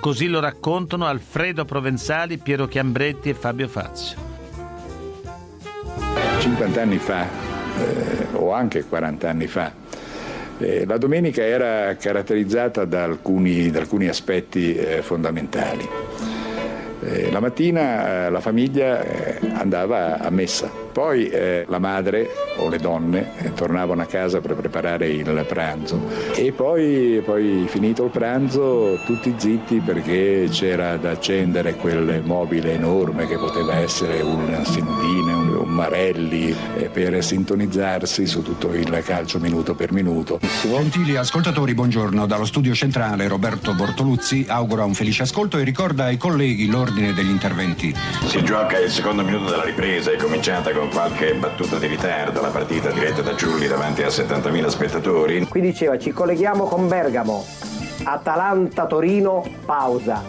Così 0.00 0.26
lo 0.26 0.40
raccontano 0.40 1.06
Alfredo 1.06 1.64
Provenzali, 1.64 2.38
Piero 2.38 2.66
Chiambretti 2.66 3.28
e 3.28 3.34
Fabio 3.34 3.68
Fazio. 3.68 4.18
50 6.40 6.82
anni 6.82 6.98
fa, 6.98 7.22
eh, 7.22 8.26
o 8.32 8.52
anche 8.52 8.82
40 8.82 9.30
anni 9.30 9.46
fa, 9.46 9.72
eh, 10.58 10.84
la 10.84 10.98
domenica 10.98 11.44
era 11.44 11.94
caratterizzata 11.94 12.84
da 12.84 13.04
alcuni, 13.04 13.70
da 13.70 13.78
alcuni 13.78 14.08
aspetti 14.08 14.74
eh, 14.74 15.02
fondamentali. 15.02 16.35
Eh, 17.02 17.30
la 17.30 17.40
mattina 17.40 18.26
eh, 18.26 18.30
la 18.30 18.40
famiglia 18.40 19.02
eh, 19.02 19.38
andava 19.52 20.18
a 20.18 20.30
messa, 20.30 20.70
poi 20.96 21.28
eh, 21.28 21.66
la 21.68 21.78
madre 21.78 22.30
o 22.56 22.70
le 22.70 22.78
donne 22.78 23.32
eh, 23.40 23.52
tornavano 23.52 24.00
a 24.00 24.06
casa 24.06 24.40
per 24.40 24.54
preparare 24.54 25.06
il 25.10 25.44
pranzo 25.46 26.00
e 26.34 26.52
poi, 26.52 27.20
poi, 27.22 27.66
finito 27.68 28.04
il 28.04 28.10
pranzo 28.10 28.98
tutti 29.04 29.34
zitti 29.36 29.82
perché 29.84 30.48
c'era 30.50 30.96
da 30.96 31.10
accendere 31.10 31.74
quel 31.74 32.22
mobile 32.24 32.72
enorme 32.72 33.26
che 33.26 33.36
poteva 33.36 33.74
essere 33.74 34.22
un 34.22 34.58
Sindine, 34.64 35.32
un, 35.34 35.54
un 35.56 35.68
Marelli 35.68 36.56
eh, 36.78 36.88
per 36.88 37.22
sintonizzarsi 37.22 38.26
su 38.26 38.40
tutto 38.40 38.72
il 38.72 39.02
calcio 39.04 39.38
minuto 39.38 39.74
per 39.74 39.92
minuto. 39.92 40.40
Gentili 40.62 41.16
ascoltatori, 41.16 41.74
buongiorno. 41.74 42.24
Dallo 42.26 42.46
studio 42.46 42.72
centrale 42.74 43.28
Roberto 43.28 43.74
Bortoluzzi 43.74 44.46
augura 44.48 44.84
un 44.84 44.94
felice 44.94 45.24
ascolto 45.24 45.58
e 45.58 45.62
ricorda 45.62 46.04
ai 46.04 46.16
colleghi 46.16 46.68
l'ordine 46.68 47.12
degli 47.12 47.28
interventi. 47.28 47.94
Si 48.24 48.42
gioca 48.42 48.78
il 48.78 48.90
secondo 48.90 49.22
minuto 49.22 49.50
della 49.50 49.64
ripresa, 49.64 50.10
è 50.10 50.16
cominciata 50.16 50.70
qualche 50.88 51.34
battuta 51.34 51.78
di 51.78 51.86
ritardo, 51.86 52.40
la 52.40 52.48
partita 52.48 52.90
diretta 52.90 53.22
da 53.22 53.34
Giulli 53.34 53.66
davanti 53.66 54.02
a 54.02 54.08
70.000 54.08 54.66
spettatori. 54.66 55.46
Qui 55.46 55.60
diceva 55.60 55.98
ci 55.98 56.12
colleghiamo 56.12 56.64
con 56.64 56.88
Bergamo, 56.88 57.44
Atalanta-Torino, 58.04 59.44
pausa, 59.64 60.22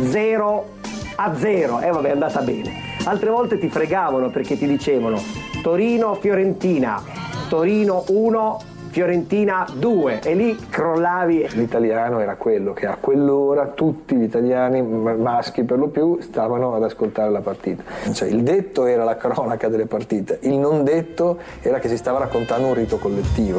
0 0.00 0.68
a 1.16 1.36
0, 1.36 1.80
e 1.80 1.86
eh, 1.86 1.90
vabbè 1.90 2.08
è 2.08 2.12
andata 2.12 2.40
bene. 2.40 2.82
Altre 3.04 3.30
volte 3.30 3.58
ti 3.58 3.68
fregavano 3.68 4.30
perché 4.30 4.56
ti 4.56 4.66
dicevano 4.66 5.22
Torino-Fiorentina, 5.62 7.02
Torino 7.48 8.04
1, 8.08 8.60
Fiorentina 8.94 9.66
2 9.74 10.20
e 10.20 10.34
lì 10.36 10.56
crollavi. 10.68 11.48
L'italiano 11.54 12.20
era 12.20 12.36
quello 12.36 12.72
che 12.72 12.86
a 12.86 12.94
quell'ora 12.94 13.66
tutti 13.66 14.14
gli 14.14 14.22
italiani 14.22 14.82
maschi 14.82 15.64
per 15.64 15.78
lo 15.78 15.88
più 15.88 16.20
stavano 16.20 16.76
ad 16.76 16.84
ascoltare 16.84 17.28
la 17.28 17.40
partita. 17.40 17.82
Cioè, 18.12 18.28
il 18.28 18.44
detto 18.44 18.86
era 18.86 19.02
la 19.02 19.16
cronaca 19.16 19.66
delle 19.66 19.86
partite, 19.86 20.38
il 20.42 20.56
non 20.58 20.84
detto 20.84 21.40
era 21.60 21.80
che 21.80 21.88
si 21.88 21.96
stava 21.96 22.20
raccontando 22.20 22.68
un 22.68 22.74
rito 22.74 22.98
collettivo. 22.98 23.58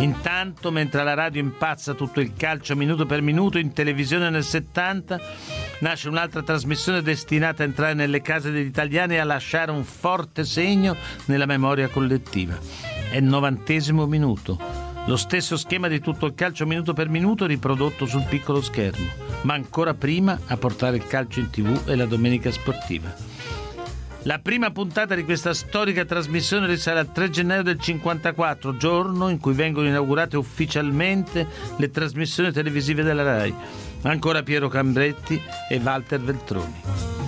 Intanto, 0.00 0.70
mentre 0.70 1.02
la 1.02 1.14
radio 1.14 1.40
impazza 1.40 1.94
tutto 1.94 2.20
il 2.20 2.34
calcio 2.36 2.76
minuto 2.76 3.06
per 3.06 3.22
minuto, 3.22 3.56
in 3.56 3.72
televisione 3.72 4.28
nel 4.28 4.44
70 4.44 5.20
nasce 5.80 6.08
un'altra 6.08 6.42
trasmissione 6.42 7.02
destinata 7.02 7.62
a 7.62 7.66
entrare 7.66 7.94
nelle 7.94 8.22
case 8.22 8.50
degli 8.50 8.66
italiani 8.66 9.14
e 9.14 9.18
a 9.18 9.24
lasciare 9.24 9.70
un 9.70 9.84
forte 9.84 10.44
segno 10.44 10.96
nella 11.26 11.46
memoria 11.46 11.88
collettiva. 11.88 12.58
È 13.10 13.16
il 13.16 13.24
novantesimo 13.24 14.06
minuto. 14.06 14.58
Lo 15.06 15.16
stesso 15.16 15.56
schema 15.56 15.88
di 15.88 16.00
tutto 16.00 16.26
il 16.26 16.34
calcio 16.34 16.66
minuto 16.66 16.92
per 16.92 17.08
minuto 17.08 17.46
riprodotto 17.46 18.06
sul 18.06 18.24
piccolo 18.28 18.60
schermo, 18.60 19.08
ma 19.42 19.54
ancora 19.54 19.94
prima 19.94 20.38
a 20.46 20.56
portare 20.56 20.96
il 20.96 21.06
calcio 21.06 21.40
in 21.40 21.50
tv 21.50 21.88
e 21.88 21.96
la 21.96 22.06
domenica 22.06 22.50
sportiva. 22.50 23.12
La 24.24 24.38
prima 24.38 24.70
puntata 24.70 25.14
di 25.14 25.24
questa 25.24 25.54
storica 25.54 26.04
trasmissione 26.04 26.66
risale 26.66 26.98
al 27.00 27.10
3 27.10 27.30
gennaio 27.30 27.62
del 27.62 27.80
54, 27.80 28.76
giorno 28.76 29.30
in 29.30 29.38
cui 29.38 29.54
vengono 29.54 29.88
inaugurate 29.88 30.36
ufficialmente 30.36 31.46
le 31.78 31.90
trasmissioni 31.90 32.52
televisive 32.52 33.02
della 33.02 33.22
RAI. 33.22 33.54
Ancora 34.02 34.42
Piero 34.42 34.68
Cambretti 34.68 35.40
e 35.70 35.80
Walter 35.82 36.20
Veltroni. 36.20 37.19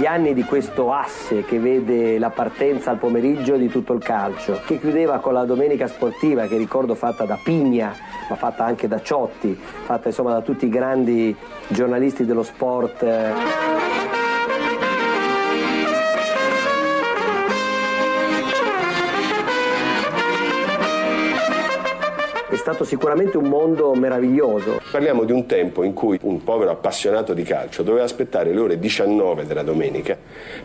Gli 0.00 0.06
anni 0.06 0.32
di 0.32 0.44
questo 0.44 0.94
asse 0.94 1.44
che 1.44 1.58
vede 1.58 2.18
la 2.18 2.30
partenza 2.30 2.90
al 2.90 2.96
pomeriggio 2.96 3.56
di 3.56 3.68
tutto 3.68 3.92
il 3.92 4.02
calcio, 4.02 4.58
che 4.64 4.80
chiudeva 4.80 5.18
con 5.18 5.34
la 5.34 5.44
domenica 5.44 5.86
sportiva, 5.88 6.46
che 6.46 6.56
ricordo 6.56 6.94
fatta 6.94 7.26
da 7.26 7.38
Pigna, 7.42 7.94
ma 8.30 8.34
fatta 8.34 8.64
anche 8.64 8.88
da 8.88 9.02
Ciotti, 9.02 9.54
fatta 9.84 10.08
insomma 10.08 10.32
da 10.32 10.40
tutti 10.40 10.64
i 10.64 10.70
grandi 10.70 11.36
giornalisti 11.68 12.24
dello 12.24 12.42
sport. 12.42 13.69
Stato 22.60 22.84
sicuramente 22.84 23.38
un 23.38 23.48
mondo 23.48 23.94
meraviglioso. 23.94 24.80
Parliamo 24.92 25.24
di 25.24 25.32
un 25.32 25.46
tempo 25.46 25.82
in 25.82 25.94
cui 25.94 26.18
un 26.22 26.44
povero 26.44 26.70
appassionato 26.70 27.32
di 27.32 27.42
calcio 27.42 27.82
doveva 27.82 28.04
aspettare 28.04 28.52
le 28.52 28.60
ore 28.60 28.78
19 28.78 29.46
della 29.46 29.62
domenica 29.62 30.16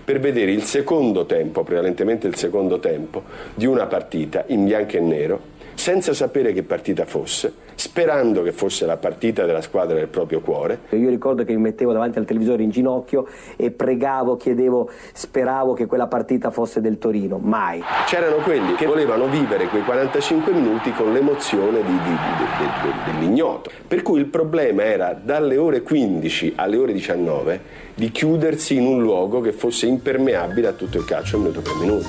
per 0.04 0.20
vedere 0.20 0.52
il 0.52 0.64
secondo 0.64 1.26
tempo, 1.26 1.64
prevalentemente 1.64 2.28
il 2.28 2.36
secondo 2.36 2.80
tempo, 2.80 3.24
di 3.54 3.66
una 3.66 3.86
partita 3.86 4.44
in 4.48 4.66
bianco 4.66 4.98
e 4.98 5.00
nero 5.00 5.54
senza 5.76 6.14
sapere 6.14 6.54
che 6.54 6.64
partita 6.64 7.06
fosse, 7.06 7.54
sperando 7.76 8.42
che 8.42 8.52
fosse 8.52 8.86
la 8.86 8.98
partita 8.98 9.46
della 9.46 9.62
squadra 9.62 9.96
del 9.96 10.08
proprio 10.08 10.40
cuore. 10.40 10.80
Io 10.92 11.10
ricordo 11.10 11.44
che 11.44 11.54
mi 11.54 11.62
mettevo 11.62 11.92
davanti 11.92 12.18
al 12.18 12.26
televisore 12.26 12.64
in 12.64 12.70
ginocchio 12.70 13.28
e 13.56 13.72
pregavo, 13.72 14.38
chiedevo, 14.38 14.90
speravo 15.14 15.74
che 15.74 15.86
quella 15.86 16.08
partita 16.08 16.50
fosse 16.50 16.82
del 16.82 16.98
Torino, 16.98 17.38
mai. 17.38 17.84
C'erano 18.08 18.38
quelli 18.38 18.74
che 18.76 18.86
volevano 18.86 19.28
vivere 19.28 19.68
quei 19.68 19.84
45 19.84 20.54
minuti 20.54 20.92
con 20.94 21.12
l'emozione 21.14 21.84
di, 21.86 21.92
di, 21.92 22.10
di, 22.10 23.12
dell'ignoto. 23.12 23.72
Per 23.88 24.02
cui 24.02 24.20
il 24.20 24.26
problema 24.26 24.84
era 24.84 25.14
dalle 25.14 25.58
ore 25.58 25.82
15 25.82 26.54
alle 26.56 26.78
ore 26.78 26.94
19 26.94 27.84
di 27.96 28.12
chiudersi 28.12 28.76
in 28.76 28.86
un 28.86 29.02
luogo 29.02 29.42
che 29.42 29.52
fosse 29.52 29.86
impermeabile 29.86 30.68
a 30.68 30.74
tutto 30.74 30.98
il 30.98 31.06
calcio 31.06 31.38
minuto 31.38 31.62
per 31.62 31.74
minuto. 31.76 32.08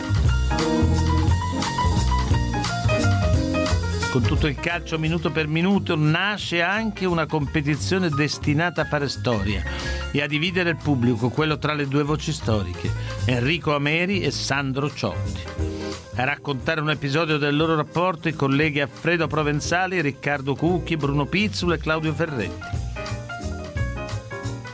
Con 4.10 4.22
tutto 4.22 4.46
il 4.46 4.56
calcio 4.58 4.98
minuto 4.98 5.30
per 5.30 5.46
minuto 5.46 5.94
nasce 5.94 6.62
anche 6.62 7.04
una 7.04 7.26
competizione 7.26 8.08
destinata 8.08 8.80
a 8.80 8.84
fare 8.86 9.10
storia 9.10 9.62
e 10.10 10.22
a 10.22 10.26
dividere 10.26 10.70
il 10.70 10.78
pubblico, 10.82 11.28
quello 11.28 11.58
tra 11.58 11.74
le 11.74 11.86
due 11.86 12.02
voci 12.02 12.32
storiche, 12.32 12.90
Enrico 13.26 13.74
Ameri 13.74 14.22
e 14.22 14.30
Sandro 14.30 14.90
Ciotti. 14.90 15.75
A 16.18 16.24
raccontare 16.24 16.80
un 16.80 16.88
episodio 16.88 17.36
del 17.36 17.54
loro 17.54 17.76
rapporto 17.76 18.28
i 18.28 18.32
colleghi 18.32 18.80
Alfredo 18.80 19.26
Provenzali, 19.26 20.00
Riccardo 20.00 20.54
Cucchi, 20.54 20.96
Bruno 20.96 21.26
Pizzul 21.26 21.74
e 21.74 21.78
Claudio 21.78 22.14
Ferretti. 22.14 22.64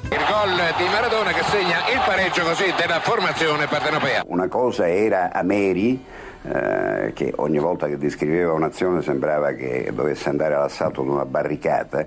Il 0.04 0.24
gol 0.28 0.54
di 0.76 0.84
Maradona 0.84 1.32
che 1.32 1.42
segna 1.42 1.78
il 1.92 2.00
pareggio 2.06 2.44
così 2.44 2.72
della 2.78 3.00
formazione 3.00 3.66
partenopea. 3.66 4.22
Una 4.26 4.46
cosa 4.46 4.88
era 4.88 5.32
Ameri 5.32 6.00
eh, 6.42 7.12
che 7.14 7.32
ogni 7.36 7.58
volta 7.58 7.86
che 7.86 7.98
descriveva 7.98 8.52
un'azione 8.52 9.02
sembrava 9.02 9.52
che 9.52 9.90
dovesse 9.92 10.28
andare 10.28 10.54
all'assalto 10.54 11.02
di 11.02 11.08
una 11.08 11.24
barricata 11.24 12.06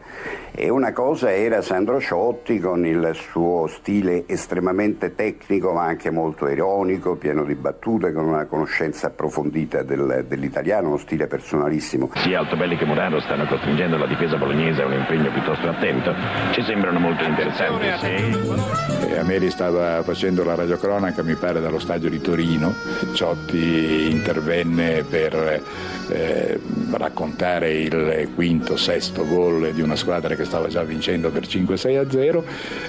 e 0.51 0.69
una 0.69 0.91
cosa 0.93 1.33
era 1.33 1.61
Sandro 1.61 1.99
Ciotti 1.99 2.59
con 2.59 2.85
il 2.85 3.11
suo 3.13 3.67
stile 3.67 4.23
estremamente 4.27 5.15
tecnico 5.15 5.71
ma 5.71 5.83
anche 5.83 6.09
molto 6.09 6.47
ironico, 6.47 7.15
pieno 7.15 7.43
di 7.43 7.55
battute, 7.55 8.13
con 8.13 8.25
una 8.25 8.45
conoscenza 8.45 9.07
approfondita 9.07 9.83
del, 9.83 10.25
dell'italiano, 10.27 10.87
uno 10.87 10.97
stile 10.97 11.27
personalissimo. 11.27 12.09
Sia 12.15 12.39
Altobelli 12.39 12.77
che 12.77 12.85
Murano 12.85 13.19
stanno 13.19 13.45
costringendo 13.45 13.97
la 13.97 14.07
difesa 14.07 14.37
bolognese 14.37 14.81
a 14.81 14.85
un 14.85 14.93
impegno 14.93 15.31
piuttosto 15.31 15.67
attento, 15.67 16.13
ci 16.51 16.61
sembrano 16.63 16.99
molto 16.99 17.23
interessanti. 17.23 17.85
Sì. 17.99 18.84
Ameri 19.17 19.49
stava 19.49 20.03
facendo 20.03 20.43
la 20.43 20.55
radiocronaca, 20.55 21.23
mi 21.23 21.35
pare, 21.35 21.61
dallo 21.61 21.79
stadio 21.79 22.09
di 22.09 22.19
Torino, 22.21 22.73
Ciotti 23.13 24.09
in 24.09 24.23
intervenne 24.25 25.03
per 25.03 25.61
eh, 26.09 26.59
raccontare 26.91 27.73
il 27.73 28.29
quinto, 28.33 28.75
sesto 28.75 29.25
gol 29.27 29.71
di 29.71 29.81
una 29.81 29.95
squadra 29.95 30.33
che 30.35 30.45
stava 30.45 30.67
già 30.67 30.81
vincendo 30.83 31.29
per 31.29 31.43
5-6 31.43 31.97
a 31.99 32.09
0 32.09 32.43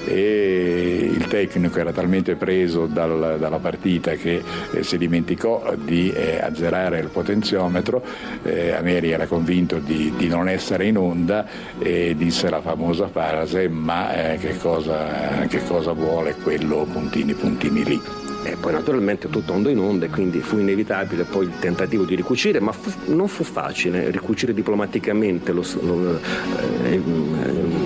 e 0.07 1.11
il 1.13 1.27
tecnico 1.29 1.79
era 1.79 1.93
talmente 1.93 2.37
preso 2.37 2.87
dal, 2.87 3.37
dalla 3.39 3.59
partita 3.59 4.13
che 4.13 4.43
eh, 4.73 4.83
si 4.83 4.97
dimenticò 4.97 5.75
di 5.77 6.11
eh, 6.11 6.41
azzerare 6.41 7.01
il 7.01 7.09
potenziometro, 7.09 8.03
eh, 8.43 8.73
Ameri 8.73 9.11
era 9.11 9.27
convinto 9.27 9.79
di, 9.79 10.13
di, 10.17 10.29
non 10.29 10.49
essere 10.49 10.87
in 10.87 10.97
onda 10.97 11.47
e 11.79 12.15
disse 12.17 12.49
la 12.49 12.61
famosa 12.61 13.09
frase 13.09 13.69
ma 13.69 14.33
eh, 14.33 14.39
che 14.39 14.57
cosa, 14.57 15.47
che 15.49 15.63
cosa 15.65 15.93
vuole 15.93 16.16
quello 16.43 16.87
puntini 16.91 17.35
puntini 17.35 17.85
lì. 17.85 18.01
E 18.45 18.57
poi 18.61 18.73
naturalmente 18.73 19.29
tutto 19.29 19.53
andò 19.55 19.69
in 19.69 19.79
onda 19.79 20.07
e 20.07 20.09
quindi 20.09 20.39
fu 20.39 20.59
inevitabile 20.59 21.25
poi 21.25 21.47
il 21.47 21.59
tentativo 21.59 22.05
di 22.05 22.15
ricucire, 22.15 22.61
ma 22.61 22.71
fu, 22.71 22.93
non 23.07 23.27
fu 23.27 23.43
facile 23.43 24.11
ricucire 24.11 24.55
diplomaticamente 24.55 25.51
lo, 25.51 25.65
lo, 25.81 26.21
eh, 26.85 27.03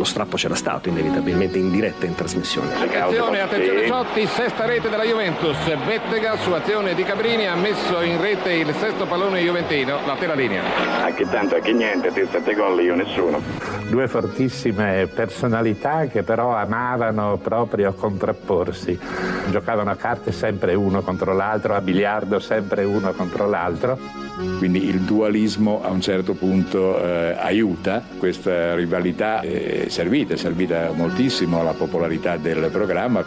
lo, 0.00 0.04
strappo 0.04 0.36
c'era 0.36 0.54
stato 0.54 0.88
inevitabilmente 0.88 1.58
in 1.58 1.70
diretta 1.70 2.06
in 2.06 2.14
trasmissione. 2.14 2.74
Attenzione, 2.74 3.40
attenzione 3.40 3.86
Ciotti, 3.86 4.26
sesta 4.26 4.64
rete 4.64 4.88
della 4.88 5.04
Juventus, 5.04 5.56
Bettega 5.86 6.36
su 6.38 6.50
azione 6.52 6.94
di 6.94 7.02
Cabrini 7.04 7.46
ha 7.46 7.54
messo 7.54 8.00
in 8.00 8.20
rete 8.20 8.52
il 8.52 8.72
sesto 8.78 9.06
pallone 9.06 9.40
juventino, 9.40 9.98
la 10.06 10.16
tela 10.16 10.34
linea. 10.34 10.62
Anche 11.04 11.28
tanto, 11.28 11.56
anche 11.56 11.72
niente, 11.72 12.12
te 12.12 12.26
sette 12.30 12.54
gol, 12.54 12.80
io 12.80 12.94
nessuno. 12.94 13.40
Due 13.88 14.08
fortissime 14.08 15.08
personalità 15.12 16.06
che 16.06 16.22
però 16.22 16.54
amavano 16.54 17.38
proprio 17.42 17.92
contrapporsi, 17.92 18.98
giocavano 19.50 19.90
a 19.90 19.96
carte 19.96 20.32
sempre 20.32 20.74
uno 20.74 21.02
contro 21.02 21.34
l'altro, 21.34 21.74
a 21.74 21.80
biliardo 21.80 22.38
sempre 22.38 22.84
uno 22.84 23.12
contro 23.12 23.48
l'altro. 23.48 23.98
Quindi 24.56 24.88
il 24.88 25.00
dualismo 25.00 25.82
a 25.84 25.90
un 25.90 26.00
certo 26.00 26.32
punto 26.32 26.98
eh, 26.98 27.36
aiuta, 27.38 28.02
questa 28.18 28.74
rivalità 28.74 29.42
è 29.90 29.92
servita, 29.92 30.34
è 30.34 30.36
servita 30.36 30.92
moltissimo 30.92 31.58
alla 31.58 31.72
popolarità 31.72 32.36
del 32.36 32.68
programma. 32.70 33.24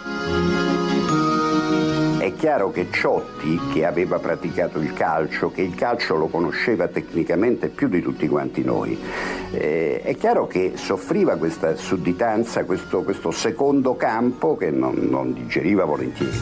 È 2.17 2.33
chiaro 2.35 2.71
che 2.71 2.87
Ciotti, 2.89 3.59
che 3.73 3.85
aveva 3.85 4.17
praticato 4.19 4.79
il 4.79 4.93
calcio, 4.93 5.51
che 5.51 5.61
il 5.61 5.75
calcio 5.75 6.15
lo 6.15 6.27
conosceva 6.27 6.87
tecnicamente 6.87 7.67
più 7.67 7.89
di 7.89 8.01
tutti 8.01 8.29
quanti 8.29 8.63
noi, 8.63 8.97
eh, 9.51 9.99
è 10.03 10.15
chiaro 10.15 10.47
che 10.47 10.71
soffriva 10.75 11.35
questa 11.35 11.75
sudditanza, 11.75 12.63
questo, 12.63 13.03
questo 13.03 13.31
secondo 13.31 13.97
campo 13.97 14.55
che 14.55 14.71
non, 14.71 14.95
non 15.09 15.33
digeriva 15.33 15.83
volentieri. 15.83 16.37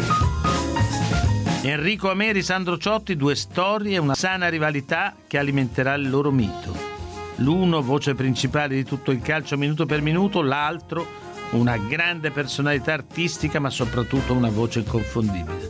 Enrico 1.64 2.12
Ameri, 2.12 2.44
Sandro 2.44 2.78
Ciotti, 2.78 3.16
due 3.16 3.36
storie, 3.36 3.98
una 3.98 4.14
sana 4.14 4.50
rivalità 4.50 5.16
che 5.26 5.40
alimenterà 5.40 5.96
il 5.96 6.12
loro 6.12 6.30
mito. 6.30 6.91
L'uno 7.42 7.82
voce 7.82 8.14
principale 8.14 8.76
di 8.76 8.84
tutto 8.84 9.10
il 9.10 9.20
calcio 9.20 9.58
minuto 9.58 9.88
per 9.88 10.02
minuto, 10.02 10.44
l'altro 10.44 11.06
una 11.52 11.76
grande 11.76 12.30
personalità 12.30 12.94
artistica 12.94 13.60
ma 13.60 13.70
soprattutto 13.70 14.34
una 14.34 14.50
voce 14.50 14.80
inconfondibile. 14.80 15.70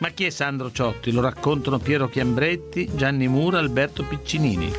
Ma 0.00 0.08
chi 0.08 0.24
è 0.24 0.30
Sandro 0.30 0.72
Ciotti? 0.72 1.12
Lo 1.12 1.20
raccontano 1.20 1.78
Piero 1.78 2.08
Chiambretti, 2.08 2.90
Gianni 2.96 3.28
Mura, 3.28 3.58
Alberto 3.58 4.02
Piccinini. 4.02 4.70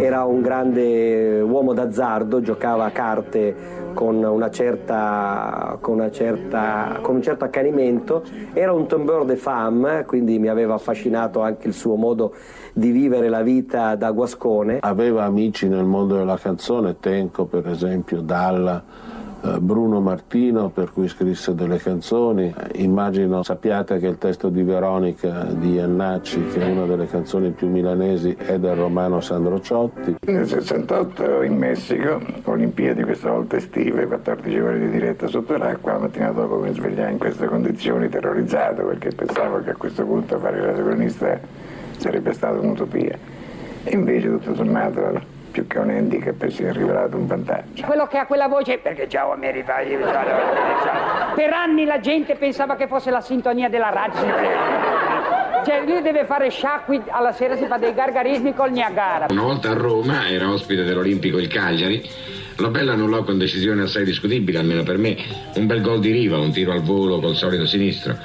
Era 0.00 0.24
un 0.24 0.42
grande 0.42 1.40
uomo 1.40 1.72
d'azzardo, 1.72 2.42
giocava 2.42 2.84
a 2.84 2.90
carte 2.90 3.83
con, 3.94 4.22
una 4.22 4.50
certa, 4.50 5.78
con, 5.80 5.94
una 5.94 6.10
certa, 6.10 6.98
con 7.00 7.14
un 7.16 7.22
certo 7.22 7.44
accanimento, 7.44 8.22
era 8.52 8.72
un 8.72 8.86
tombeur 8.86 9.24
de 9.24 9.36
femme, 9.36 10.04
quindi 10.04 10.38
mi 10.38 10.48
aveva 10.48 10.74
affascinato 10.74 11.40
anche 11.40 11.68
il 11.68 11.74
suo 11.74 11.94
modo 11.94 12.34
di 12.74 12.90
vivere 12.90 13.28
la 13.28 13.42
vita 13.42 13.94
da 13.94 14.10
guascone. 14.10 14.78
Aveva 14.80 15.24
amici 15.24 15.68
nel 15.68 15.84
mondo 15.84 16.16
della 16.16 16.36
canzone, 16.36 16.96
Tenco 17.00 17.46
per 17.46 17.68
esempio, 17.68 18.20
Dalla 18.20 19.22
Bruno 19.60 20.00
Martino 20.00 20.70
per 20.70 20.92
cui 20.92 21.06
scrisse 21.06 21.54
delle 21.54 21.76
canzoni. 21.76 22.52
Immagino 22.76 23.42
sappiate 23.42 23.98
che 23.98 24.06
il 24.06 24.16
testo 24.16 24.48
di 24.48 24.62
Veronica 24.62 25.44
di 25.44 25.74
Iannacci, 25.74 26.46
che 26.48 26.60
è 26.60 26.70
una 26.70 26.86
delle 26.86 27.06
canzoni 27.06 27.50
più 27.50 27.68
milanesi, 27.68 28.34
è 28.38 28.58
del 28.58 28.74
romano 28.74 29.20
Sandro 29.20 29.60
Ciotti. 29.60 30.16
Nel 30.26 30.46
68 30.46 31.42
in 31.42 31.56
Messico, 31.56 32.20
Olimpiadi 32.44 33.02
questa 33.02 33.30
volta 33.30 33.56
estive, 33.56 34.06
14 34.06 34.58
ore 34.58 34.78
di 34.78 34.90
diretta 34.90 35.26
sotto 35.26 35.56
l'acqua, 35.56 35.92
la 35.92 35.98
mattina 35.98 36.30
dopo 36.30 36.58
mi 36.58 36.72
svegliai 36.72 37.12
in 37.12 37.18
queste 37.18 37.46
condizioni 37.46 38.08
terrorizzato 38.08 38.84
perché 38.84 39.10
pensavo 39.10 39.60
che 39.62 39.70
a 39.70 39.76
questo 39.76 40.04
punto 40.04 40.38
fare 40.38 40.64
la 40.64 40.72
cronista 40.72 41.38
sarebbe 41.98 42.32
stata 42.32 42.58
un'utopia. 42.58 43.16
E 43.84 43.92
invece 43.92 44.28
tutto 44.28 44.54
sommato 44.54 45.32
più 45.54 45.68
che 45.68 45.78
un 45.78 45.88
handicap 45.88 46.48
si 46.48 46.64
è 46.64 46.72
rivelato 46.72 47.16
un 47.16 47.28
vantaggio. 47.28 47.86
Quello 47.86 48.08
che 48.08 48.18
ha 48.18 48.26
quella 48.26 48.48
voce, 48.48 48.78
perché 48.78 49.08
ciao 49.08 49.30
a 49.32 49.36
me 49.36 49.52
rifai, 49.52 49.96
per 51.36 51.52
anni 51.52 51.84
la 51.84 52.00
gente 52.00 52.34
pensava 52.34 52.74
che 52.74 52.88
fosse 52.88 53.12
la 53.12 53.20
sintonia 53.20 53.68
della 53.68 53.90
radio. 53.90 54.20
Cioè 55.64 55.84
lui 55.86 56.02
deve 56.02 56.24
fare 56.24 56.50
sciacqui, 56.50 57.04
alla 57.06 57.30
sera 57.30 57.54
si 57.54 57.66
fa 57.66 57.78
dei 57.78 57.94
gargarismi 57.94 58.52
col 58.52 58.72
Niagara. 58.72 59.26
Una 59.30 59.42
volta 59.42 59.70
a 59.70 59.74
Roma 59.74 60.28
era 60.28 60.50
ospite 60.50 60.82
dell'Olimpico 60.82 61.38
il 61.38 61.46
Cagliari 61.46 62.02
Lobella 62.56 62.92
annullò 62.92 63.24
con 63.24 63.36
decisione 63.36 63.82
assai 63.82 64.04
discutibile, 64.04 64.58
almeno 64.58 64.84
per 64.84 64.96
me, 64.96 65.16
un 65.56 65.66
bel 65.66 65.80
gol 65.80 65.98
di 65.98 66.12
riva, 66.12 66.38
un 66.38 66.52
tiro 66.52 66.72
al 66.72 66.82
volo 66.82 67.18
col 67.18 67.34
solito 67.34 67.66
sinistro. 67.66 68.16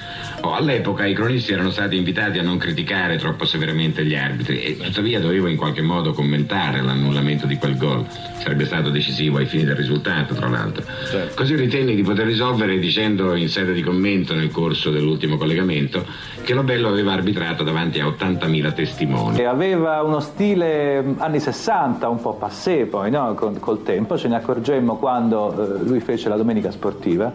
Oh, 0.41 0.53
all'epoca 0.53 1.05
i 1.05 1.13
cronisti 1.13 1.51
erano 1.51 1.71
stati 1.71 1.97
invitati 1.97 2.37
a 2.37 2.43
non 2.43 2.57
criticare 2.57 3.17
troppo 3.17 3.45
severamente 3.45 4.05
gli 4.05 4.15
arbitri 4.15 4.61
e 4.61 4.77
tuttavia 4.77 5.19
dovevo 5.19 5.47
in 5.47 5.57
qualche 5.57 5.81
modo 5.81 6.13
commentare 6.13 6.81
l'annullamento 6.81 7.47
di 7.47 7.57
quel 7.57 7.75
gol. 7.75 8.05
Sarebbe 8.37 8.65
stato 8.65 8.89
decisivo 8.89 9.37
ai 9.37 9.47
fini 9.47 9.63
del 9.63 9.75
risultato, 9.75 10.35
tra 10.35 10.47
l'altro. 10.47 10.83
Certo. 11.09 11.35
Così 11.35 11.55
ritenni 11.55 11.95
di 11.95 12.03
poter 12.03 12.27
risolvere 12.27 12.77
dicendo 12.77 13.35
in 13.35 13.49
sede 13.49 13.73
di 13.73 13.81
commento 13.81 14.35
nel 14.35 14.51
corso 14.51 14.91
dell'ultimo 14.91 15.37
collegamento 15.37 16.05
che 16.43 16.53
Lobello 16.53 16.87
aveva 16.87 17.13
arbitrato 17.13 17.63
davanti 17.63 17.99
a 17.99 18.05
80.000 18.05 18.73
testimoni. 18.73 19.39
E 19.39 19.43
aveva 19.43 20.01
uno 20.03 20.19
stile 20.19 21.03
anni 21.17 21.39
60, 21.39 22.07
un 22.07 22.21
po' 22.21 22.35
passé 22.35 22.85
poi, 22.85 23.11
no? 23.11 23.33
col 23.33 23.83
tempo 23.83 24.17
ce 24.19 24.27
ne 24.27 24.35
accorgemmo 24.35 24.97
quando 24.97 25.51
eh, 25.51 25.83
lui 25.83 26.01
fece 26.01 26.29
la 26.29 26.35
domenica 26.35 26.69
sportiva. 26.69 27.31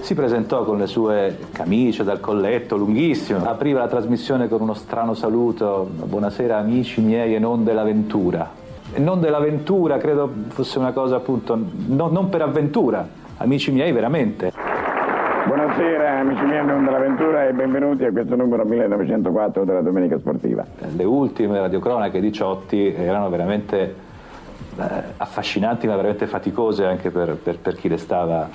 Si 0.00 0.14
presentò 0.14 0.64
con 0.64 0.78
le 0.78 0.86
sue 0.86 1.36
camicie 1.52 2.04
dal 2.04 2.20
colletto 2.20 2.76
lunghissimo, 2.76 3.44
apriva 3.44 3.80
la 3.80 3.88
trasmissione 3.88 4.48
con 4.48 4.62
uno 4.62 4.74
strano 4.74 5.14
saluto, 5.14 5.88
buonasera 5.88 6.56
amici 6.56 7.00
miei 7.00 7.34
e 7.34 7.38
non 7.38 7.64
dell'avventura. 7.64 8.64
E 8.92 8.98
non 8.98 9.20
dell'avventura 9.20 9.98
credo 9.98 10.32
fosse 10.48 10.78
una 10.78 10.92
cosa 10.92 11.16
appunto, 11.16 11.58
no, 11.88 12.08
non 12.08 12.28
per 12.28 12.42
avventura, 12.42 13.06
amici 13.38 13.70
miei 13.70 13.92
veramente. 13.92 14.52
Buonasera 15.46 16.20
amici 16.20 16.44
miei 16.44 16.64
non 16.64 16.84
dell'avventura 16.84 17.46
e 17.46 17.52
benvenuti 17.52 18.04
a 18.04 18.12
questo 18.12 18.36
numero 18.36 18.64
1904 18.64 19.64
della 19.64 19.82
Domenica 19.82 20.18
Sportiva. 20.18 20.64
Le 20.94 21.04
ultime 21.04 21.60
radiocronache 21.60 22.20
di 22.20 22.32
Ciotti 22.32 22.94
erano 22.94 23.28
veramente 23.28 24.05
affascinanti 25.16 25.86
ma 25.86 25.96
veramente 25.96 26.26
faticose 26.26 26.84
anche 26.84 27.10
per, 27.10 27.36
per, 27.36 27.58
per 27.58 27.76
chi 27.76 27.88
le 27.88 27.96
stava 27.96 28.48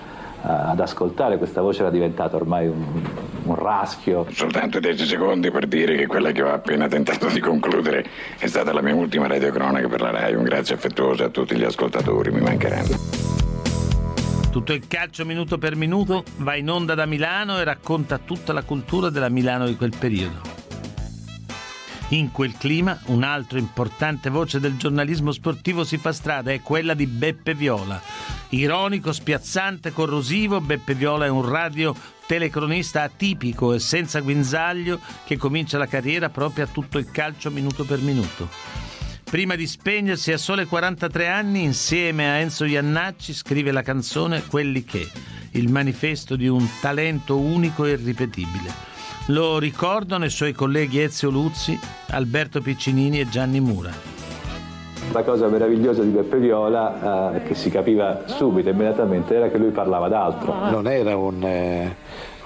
eh, 0.43 0.47
ad 0.47 0.79
ascoltare, 0.79 1.37
questa 1.37 1.61
voce 1.61 1.81
era 1.81 1.91
diventata 1.91 2.35
ormai 2.35 2.67
un, 2.67 3.03
un, 3.43 3.55
raschio. 3.55 4.25
Soltanto 4.31 4.79
10 4.79 5.05
secondi 5.05 5.51
per 5.51 5.67
dire 5.67 5.95
che 5.95 6.07
quella 6.07 6.31
che 6.31 6.41
ho 6.41 6.51
appena 6.51 6.87
tentato 6.87 7.27
di 7.27 7.39
concludere 7.39 8.05
è 8.39 8.47
stata 8.47 8.73
la 8.73 8.81
mia 8.81 8.95
ultima 8.95 9.27
radiocronaca 9.27 9.87
per 9.87 10.01
la 10.01 10.09
RAI. 10.09 10.33
Un 10.33 10.43
grazie 10.43 10.75
affettuoso 10.75 11.23
a 11.23 11.29
tutti 11.29 11.55
gli 11.55 11.63
ascoltatori, 11.63 12.31
mi 12.31 12.41
mancheranno. 12.41 12.97
Tutto 14.49 14.73
il 14.73 14.87
calcio 14.87 15.25
minuto 15.25 15.57
per 15.57 15.75
minuto 15.75 16.23
va 16.37 16.55
in 16.55 16.69
onda 16.69 16.95
da 16.95 17.05
Milano 17.05 17.59
e 17.59 17.63
racconta 17.63 18.17
tutta 18.17 18.51
la 18.51 18.63
cultura 18.63 19.09
della 19.09 19.29
Milano 19.29 19.65
di 19.67 19.75
quel 19.75 19.93
periodo. 19.97 20.60
In 22.11 22.31
quel 22.33 22.57
clima, 22.57 22.99
un 23.05 23.23
altro 23.23 23.57
importante 23.57 24.29
voce 24.29 24.59
del 24.59 24.75
giornalismo 24.75 25.31
sportivo 25.31 25.85
si 25.85 25.97
fa 25.97 26.11
strada, 26.11 26.51
è 26.51 26.61
quella 26.61 26.93
di 26.93 27.07
Beppe 27.07 27.53
Viola. 27.53 28.01
Ironico, 28.49 29.13
spiazzante, 29.13 29.93
corrosivo, 29.93 30.59
Beppe 30.59 30.93
Viola 30.93 31.25
è 31.25 31.29
un 31.29 31.47
radio 31.47 31.95
telecronista 32.25 33.03
atipico 33.03 33.73
e 33.73 33.79
senza 33.79 34.19
guinzaglio 34.19 34.99
che 35.23 35.37
comincia 35.37 35.77
la 35.77 35.87
carriera 35.87 36.29
proprio 36.29 36.65
a 36.65 36.67
tutto 36.67 36.97
il 36.97 37.09
calcio 37.09 37.49
minuto 37.49 37.85
per 37.85 37.99
minuto. 37.99 38.49
Prima 39.23 39.55
di 39.55 39.65
spegnersi 39.65 40.33
a 40.33 40.37
sole 40.37 40.65
43 40.65 41.29
anni, 41.29 41.63
insieme 41.63 42.29
a 42.29 42.35
Enzo 42.39 42.65
Iannacci, 42.65 43.33
scrive 43.33 43.71
la 43.71 43.83
canzone 43.83 44.45
Quelli 44.47 44.83
che, 44.83 45.09
il 45.51 45.69
manifesto 45.69 46.35
di 46.35 46.49
un 46.49 46.67
talento 46.81 47.39
unico 47.39 47.85
e 47.85 47.91
irripetibile. 47.91 48.90
Lo 49.27 49.59
ricordano 49.59 50.25
i 50.25 50.29
suoi 50.29 50.51
colleghi 50.51 50.99
Ezio 50.99 51.29
Luzzi, 51.29 51.77
Alberto 52.09 52.59
Piccinini 52.59 53.19
e 53.19 53.29
Gianni 53.29 53.59
Mura. 53.59 53.91
La 55.13 55.23
cosa 55.23 55.47
meravigliosa 55.47 56.01
di 56.01 56.09
Beppe 56.09 56.39
Viola, 56.39 57.35
eh, 57.35 57.43
che 57.43 57.53
si 57.53 57.69
capiva 57.69 58.23
subito, 58.25 58.69
immediatamente, 58.69 59.35
era 59.35 59.49
che 59.49 59.59
lui 59.59 59.69
parlava 59.69 60.07
d'altro. 60.07 60.69
Non 60.71 60.87
era 60.87 61.15
un, 61.15 61.43
eh, 61.43 61.95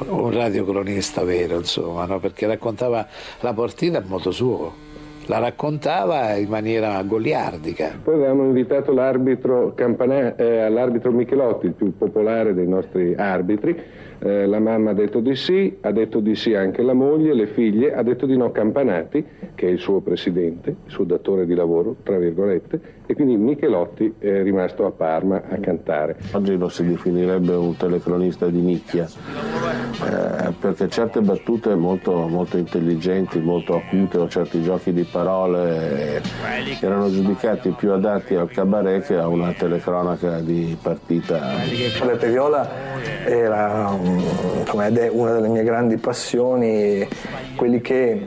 un 0.07 0.31
radiocronista 0.31 1.23
vero, 1.23 1.57
insomma, 1.57 2.05
no? 2.05 2.19
perché 2.19 2.45
raccontava 2.45 3.07
la 3.39 3.53
partita 3.53 3.99
a 3.99 4.03
modo 4.05 4.31
suo 4.31 4.83
la 5.27 5.39
raccontava 5.39 6.33
in 6.35 6.49
maniera 6.49 7.01
goliardica. 7.03 7.97
Poi 8.03 8.15
avevamo 8.15 8.43
invitato 8.43 8.93
l'arbitro, 8.93 9.73
Campana, 9.73 10.35
eh, 10.35 10.69
l'arbitro 10.69 11.11
Michelotti, 11.11 11.67
il 11.67 11.73
più 11.73 11.95
popolare 11.97 12.53
dei 12.53 12.67
nostri 12.67 13.15
arbitri. 13.15 13.75
Eh, 14.19 14.45
la 14.45 14.59
mamma 14.59 14.91
ha 14.91 14.93
detto 14.93 15.19
di 15.19 15.35
sì, 15.35 15.77
ha 15.81 15.91
detto 15.91 16.19
di 16.19 16.35
sì 16.35 16.53
anche 16.53 16.81
la 16.81 16.93
moglie, 16.93 17.33
le 17.33 17.47
figlie, 17.47 17.93
ha 17.93 18.01
detto 18.01 18.25
di 18.25 18.37
no 18.37 18.51
Campanati, 18.51 19.25
che 19.55 19.67
è 19.67 19.69
il 19.69 19.79
suo 19.79 19.99
presidente, 19.99 20.69
il 20.85 20.91
suo 20.91 21.03
datore 21.03 21.45
di 21.45 21.53
lavoro, 21.53 21.97
tra 22.03 22.17
virgolette, 22.17 22.79
e 23.05 23.13
quindi 23.13 23.35
Michelotti 23.37 24.15
è 24.17 24.41
rimasto 24.41 24.85
a 24.85 24.91
Parma 24.91 25.43
a 25.49 25.57
cantare. 25.57 26.15
Oggi 26.31 26.57
lo 26.57 26.69
si 26.69 26.87
definirebbe 26.87 27.53
un 27.53 27.75
telecronista 27.75 28.47
di 28.47 28.61
nicchia, 28.61 29.05
eh, 29.05 30.53
perché 30.59 30.87
certe 30.89 31.21
battute 31.21 31.75
molto, 31.75 32.27
molto 32.27 32.57
intelligenti, 32.57 33.39
molto 33.39 33.75
acute 33.75 34.17
o 34.17 34.27
certi 34.27 34.61
giochi 34.61 34.93
di 34.93 35.03
parole 35.03 36.21
erano 36.81 37.09
giudicati 37.09 37.69
più 37.77 37.91
adatti 37.91 38.35
al 38.35 38.49
cabaret 38.49 39.05
che 39.05 39.15
a 39.15 39.27
una 39.27 39.51
telecronaca 39.51 40.39
di 40.39 40.77
partita. 40.81 41.39
Beppe 42.05 42.29
Viola 42.29 42.69
era 43.25 43.89
ed 44.85 44.97
è 44.97 45.09
una 45.09 45.31
delle 45.31 45.47
mie 45.47 45.63
grandi 45.63 45.97
passioni, 45.97 47.07
quelli 47.55 47.81
che 47.81 48.25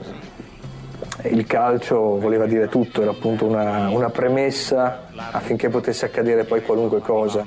il 1.23 1.45
calcio 1.45 2.17
voleva 2.17 2.45
dire 2.45 2.67
tutto, 2.67 3.01
era 3.01 3.11
appunto 3.11 3.45
una, 3.45 3.89
una, 3.89 4.09
premessa 4.09 5.07
affinché 5.31 5.69
potesse 5.69 6.05
accadere 6.05 6.43
poi 6.45 6.61
qualunque 6.61 6.99
cosa. 6.99 7.45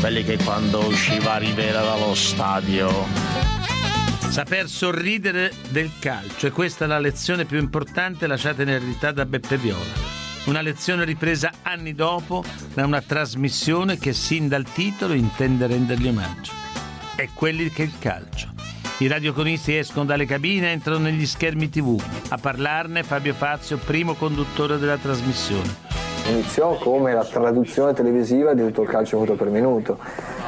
Quelli 0.00 0.22
che 0.24 0.38
quando 0.42 0.78
usciva 0.86 1.36
Rivera 1.36 1.80
dallo 1.80 2.14
stadio 2.14 2.88
Saper 4.32 4.66
sorridere 4.66 5.52
del 5.68 5.90
calcio, 6.00 6.46
e 6.46 6.50
questa 6.52 6.86
è 6.86 6.88
la 6.88 6.98
lezione 6.98 7.44
più 7.44 7.58
importante 7.58 8.26
lasciata 8.26 8.62
in 8.62 8.70
eredità 8.70 9.12
da 9.12 9.26
Beppe 9.26 9.58
Viola. 9.58 10.10
Una 10.46 10.62
lezione 10.62 11.04
ripresa 11.04 11.52
anni 11.60 11.94
dopo 11.94 12.42
da 12.72 12.86
una 12.86 13.02
trasmissione 13.02 13.98
che 13.98 14.14
sin 14.14 14.48
dal 14.48 14.64
titolo 14.64 15.12
intende 15.12 15.66
rendergli 15.66 16.08
omaggio. 16.08 16.61
È 17.14 17.28
quelli 17.34 17.68
che 17.68 17.82
il 17.82 17.92
calcio. 17.98 18.48
I 18.98 19.06
radioconisti 19.06 19.76
escono 19.76 20.06
dalle 20.06 20.24
cabine 20.24 20.68
e 20.68 20.72
entrano 20.72 21.00
negli 21.00 21.26
schermi 21.26 21.68
tv. 21.68 22.02
A 22.30 22.38
parlarne 22.38 23.02
Fabio 23.02 23.34
Fazio, 23.34 23.76
primo 23.76 24.14
conduttore 24.14 24.78
della 24.78 24.96
trasmissione. 24.96 25.90
Iniziò 26.30 26.76
come 26.78 27.12
la 27.12 27.24
traduzione 27.24 27.92
televisiva 27.92 28.54
di 28.54 28.62
tutto 28.62 28.82
il 28.82 28.88
calcio 28.88 29.18
minuto 29.18 29.34
per 29.34 29.48
minuto 29.48 29.98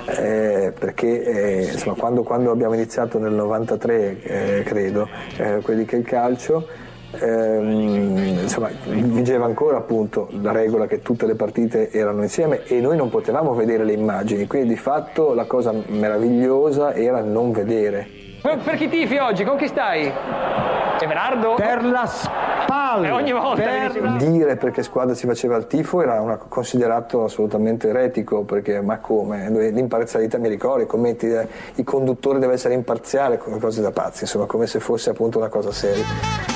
eh, 0.07 0.72
perché 0.79 1.24
eh, 1.24 1.72
insomma, 1.72 1.96
quando, 1.96 2.22
quando, 2.22 2.50
abbiamo 2.50 2.74
iniziato 2.74 3.18
nel 3.18 3.33
93, 3.33 4.22
eh, 4.22 4.62
credo, 4.62 5.09
eh, 5.37 5.61
quelli 5.62 5.85
che 5.85 5.96
il 5.96 6.05
calcio, 6.05 6.66
ehm, 7.18 8.38
insomma, 8.42 8.70
vigeva 8.85 9.44
ancora 9.44 9.77
appunto 9.77 10.29
la 10.40 10.53
regola 10.53 10.87
che 10.87 11.03
tutte 11.03 11.27
le 11.27 11.35
partite 11.35 11.90
erano 11.90 12.22
insieme 12.22 12.64
e 12.64 12.81
noi 12.81 12.96
non 12.96 13.11
potevamo 13.11 13.55
vedere 13.55 13.85
le 13.85 13.92
immagini, 13.92 14.46
quindi 14.46 14.68
di 14.68 14.77
fatto 14.77 15.35
la 15.35 15.44
cosa 15.44 15.72
meravigliosa 15.87 16.94
era 16.94 17.20
non 17.20 17.53
vedere. 17.53 18.07
Per 18.42 18.77
chi 18.77 18.88
tifi 18.88 19.16
oggi? 19.16 19.42
Con 19.44 19.57
chi 19.57 19.66
stai? 19.66 20.12
Everardo? 21.00 21.55
Per 21.55 21.85
la 21.85 22.07
spalle. 22.07 23.09
E 23.09 23.11
ogni 23.11 23.33
volta 23.33 23.62
per 23.62 24.16
dire 24.16 24.57
perché 24.57 24.83
squadra 24.83 25.14
si 25.14 25.27
faceva 25.27 25.57
il 25.57 25.66
tifo 25.66 26.03
era 26.03 26.20
una, 26.20 26.37
considerato 26.37 27.24
assolutamente 27.24 27.88
eretico, 27.88 28.42
perché 28.42 28.81
ma 28.81 28.98
come? 28.98 29.48
L'imparzialità 29.70 30.38
mi 30.38 30.48
ricordo, 30.48 30.83
i 30.83 30.87
commenti, 30.87 31.27
eh, 31.27 31.46
il 31.74 31.85
conduttore 31.85 32.38
deve 32.38 32.55
essere 32.55 32.74
imparziale, 32.74 33.38
cose 33.38 33.81
da 33.81 33.90
pazzi, 33.90 34.24
insomma, 34.24 34.46
come 34.46 34.66
se 34.66 34.81
fosse 34.81 35.11
appunto 35.11 35.38
una 35.38 35.48
cosa 35.48 35.72
seria. 35.72 36.54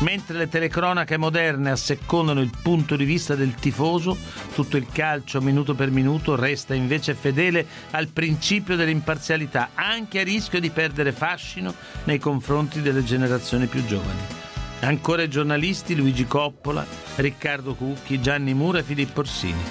Mentre 0.00 0.38
le 0.38 0.48
telecronache 0.48 1.16
moderne 1.16 1.70
assecondano 1.70 2.40
il 2.40 2.52
punto 2.62 2.94
di 2.94 3.04
vista 3.04 3.34
del 3.34 3.56
tifoso, 3.56 4.16
tutto 4.54 4.76
il 4.76 4.86
calcio 4.92 5.40
minuto 5.40 5.74
per 5.74 5.90
minuto 5.90 6.36
resta 6.36 6.72
invece 6.72 7.14
fedele 7.14 7.66
al 7.90 8.06
principio 8.06 8.76
dell'imparzialità, 8.76 9.70
anche 9.74 10.20
a 10.20 10.24
rischio 10.24 10.60
di 10.60 10.70
perdere 10.70 11.10
fascino 11.10 11.74
nei 12.04 12.20
confronti 12.20 12.80
delle 12.80 13.02
generazioni 13.02 13.66
più 13.66 13.84
giovani. 13.86 14.20
Ancora 14.80 15.22
i 15.22 15.28
giornalisti 15.28 15.96
Luigi 15.96 16.26
Coppola, 16.26 16.86
Riccardo 17.16 17.74
Cucchi, 17.74 18.20
Gianni 18.20 18.54
Mura 18.54 18.78
e 18.78 18.84
Filippo 18.84 19.20
Orsini. 19.20 19.62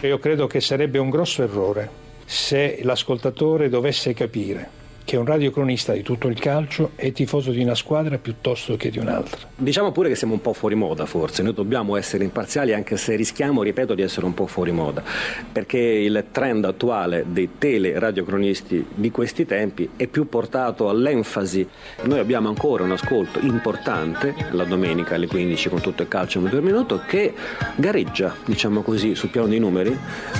Io 0.00 0.18
credo 0.18 0.46
che 0.46 0.62
sarebbe 0.62 0.98
un 0.98 1.10
grosso 1.10 1.42
errore 1.42 2.04
se 2.24 2.80
l'ascoltatore 2.82 3.68
dovesse 3.68 4.14
capire 4.14 4.84
che 5.06 5.16
un 5.16 5.24
radiocronista 5.24 5.92
di 5.92 6.02
tutto 6.02 6.26
il 6.26 6.36
calcio 6.40 6.90
è 6.96 7.12
tifoso 7.12 7.52
di 7.52 7.62
una 7.62 7.76
squadra 7.76 8.18
piuttosto 8.18 8.76
che 8.76 8.90
di 8.90 8.98
un'altra. 8.98 9.46
Diciamo 9.54 9.92
pure 9.92 10.08
che 10.08 10.16
siamo 10.16 10.32
un 10.32 10.40
po' 10.40 10.52
fuori 10.52 10.74
moda 10.74 11.06
forse, 11.06 11.44
noi 11.44 11.54
dobbiamo 11.54 11.94
essere 11.94 12.24
imparziali 12.24 12.74
anche 12.74 12.96
se 12.96 13.14
rischiamo, 13.14 13.62
ripeto, 13.62 13.94
di 13.94 14.02
essere 14.02 14.26
un 14.26 14.34
po' 14.34 14.48
fuori 14.48 14.72
moda, 14.72 15.04
perché 15.52 15.78
il 15.78 16.24
trend 16.32 16.64
attuale 16.64 17.24
dei 17.28 17.50
teleradiocronisti 17.56 18.84
di 18.96 19.10
questi 19.12 19.46
tempi 19.46 19.88
è 19.94 20.08
più 20.08 20.28
portato 20.28 20.88
all'enfasi. 20.88 21.66
Noi 22.02 22.18
abbiamo 22.18 22.48
ancora 22.48 22.82
un 22.82 22.90
ascolto 22.90 23.38
importante 23.38 24.34
la 24.50 24.64
domenica 24.64 25.14
alle 25.14 25.28
15 25.28 25.68
con 25.68 25.80
tutto 25.80 26.02
il 26.02 26.08
calcio 26.08 26.40
minuto 26.40 26.56
per 26.56 26.64
minuto 26.64 27.02
che 27.06 27.32
gareggia, 27.76 28.34
diciamo 28.44 28.82
così, 28.82 29.14
sul 29.14 29.28
piano 29.28 29.46
dei 29.46 29.60
numeri 29.60 29.96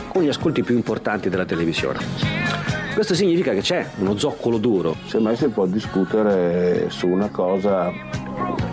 con 0.08 0.24
gli 0.24 0.28
ascolti 0.28 0.64
più 0.64 0.74
importanti 0.74 1.28
della 1.28 1.44
televisione. 1.44 2.85
Questo 2.96 3.12
significa 3.12 3.52
che 3.52 3.60
c'è 3.60 3.86
uno 3.98 4.16
zoccolo 4.16 4.56
duro. 4.56 4.96
Semmai 5.04 5.36
si 5.36 5.48
può 5.48 5.66
discutere 5.66 6.88
su 6.88 7.06
una 7.06 7.28
cosa 7.28 7.92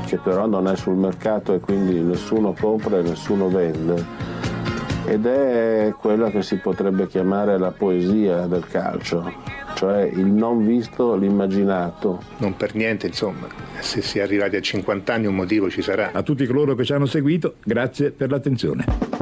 che 0.06 0.18
però 0.18 0.48
non 0.48 0.66
è 0.70 0.78
sul 0.78 0.96
mercato 0.96 1.54
e 1.54 1.60
quindi 1.60 2.00
nessuno 2.00 2.56
compra 2.58 3.00
e 3.00 3.02
nessuno 3.02 3.50
vende. 3.50 4.02
Ed 5.08 5.26
è 5.26 5.94
quella 6.00 6.30
che 6.30 6.42
si 6.42 6.56
potrebbe 6.56 7.08
chiamare 7.08 7.58
la 7.58 7.72
poesia 7.72 8.48
del 8.48 8.66
calcio, 8.66 9.30
cioè 9.76 10.04
il 10.04 10.28
non 10.28 10.66
visto, 10.66 11.18
l'immaginato. 11.18 12.22
Non 12.38 12.56
per 12.56 12.76
niente, 12.76 13.08
insomma, 13.08 13.48
se 13.82 14.02
si 14.02 14.20
è 14.20 14.22
arrivati 14.22 14.56
a 14.56 14.62
50 14.62 15.14
anni 15.14 15.26
un 15.26 15.36
motivo 15.36 15.70
ci 15.70 15.82
sarà. 15.82 16.12
A 16.14 16.24
tutti 16.24 16.46
coloro 16.46 16.76
che 16.76 16.86
ci 16.86 16.94
hanno 16.94 17.08
seguito, 17.08 17.56
grazie 17.62 18.12
per 18.12 18.30
l'attenzione. 18.30 19.13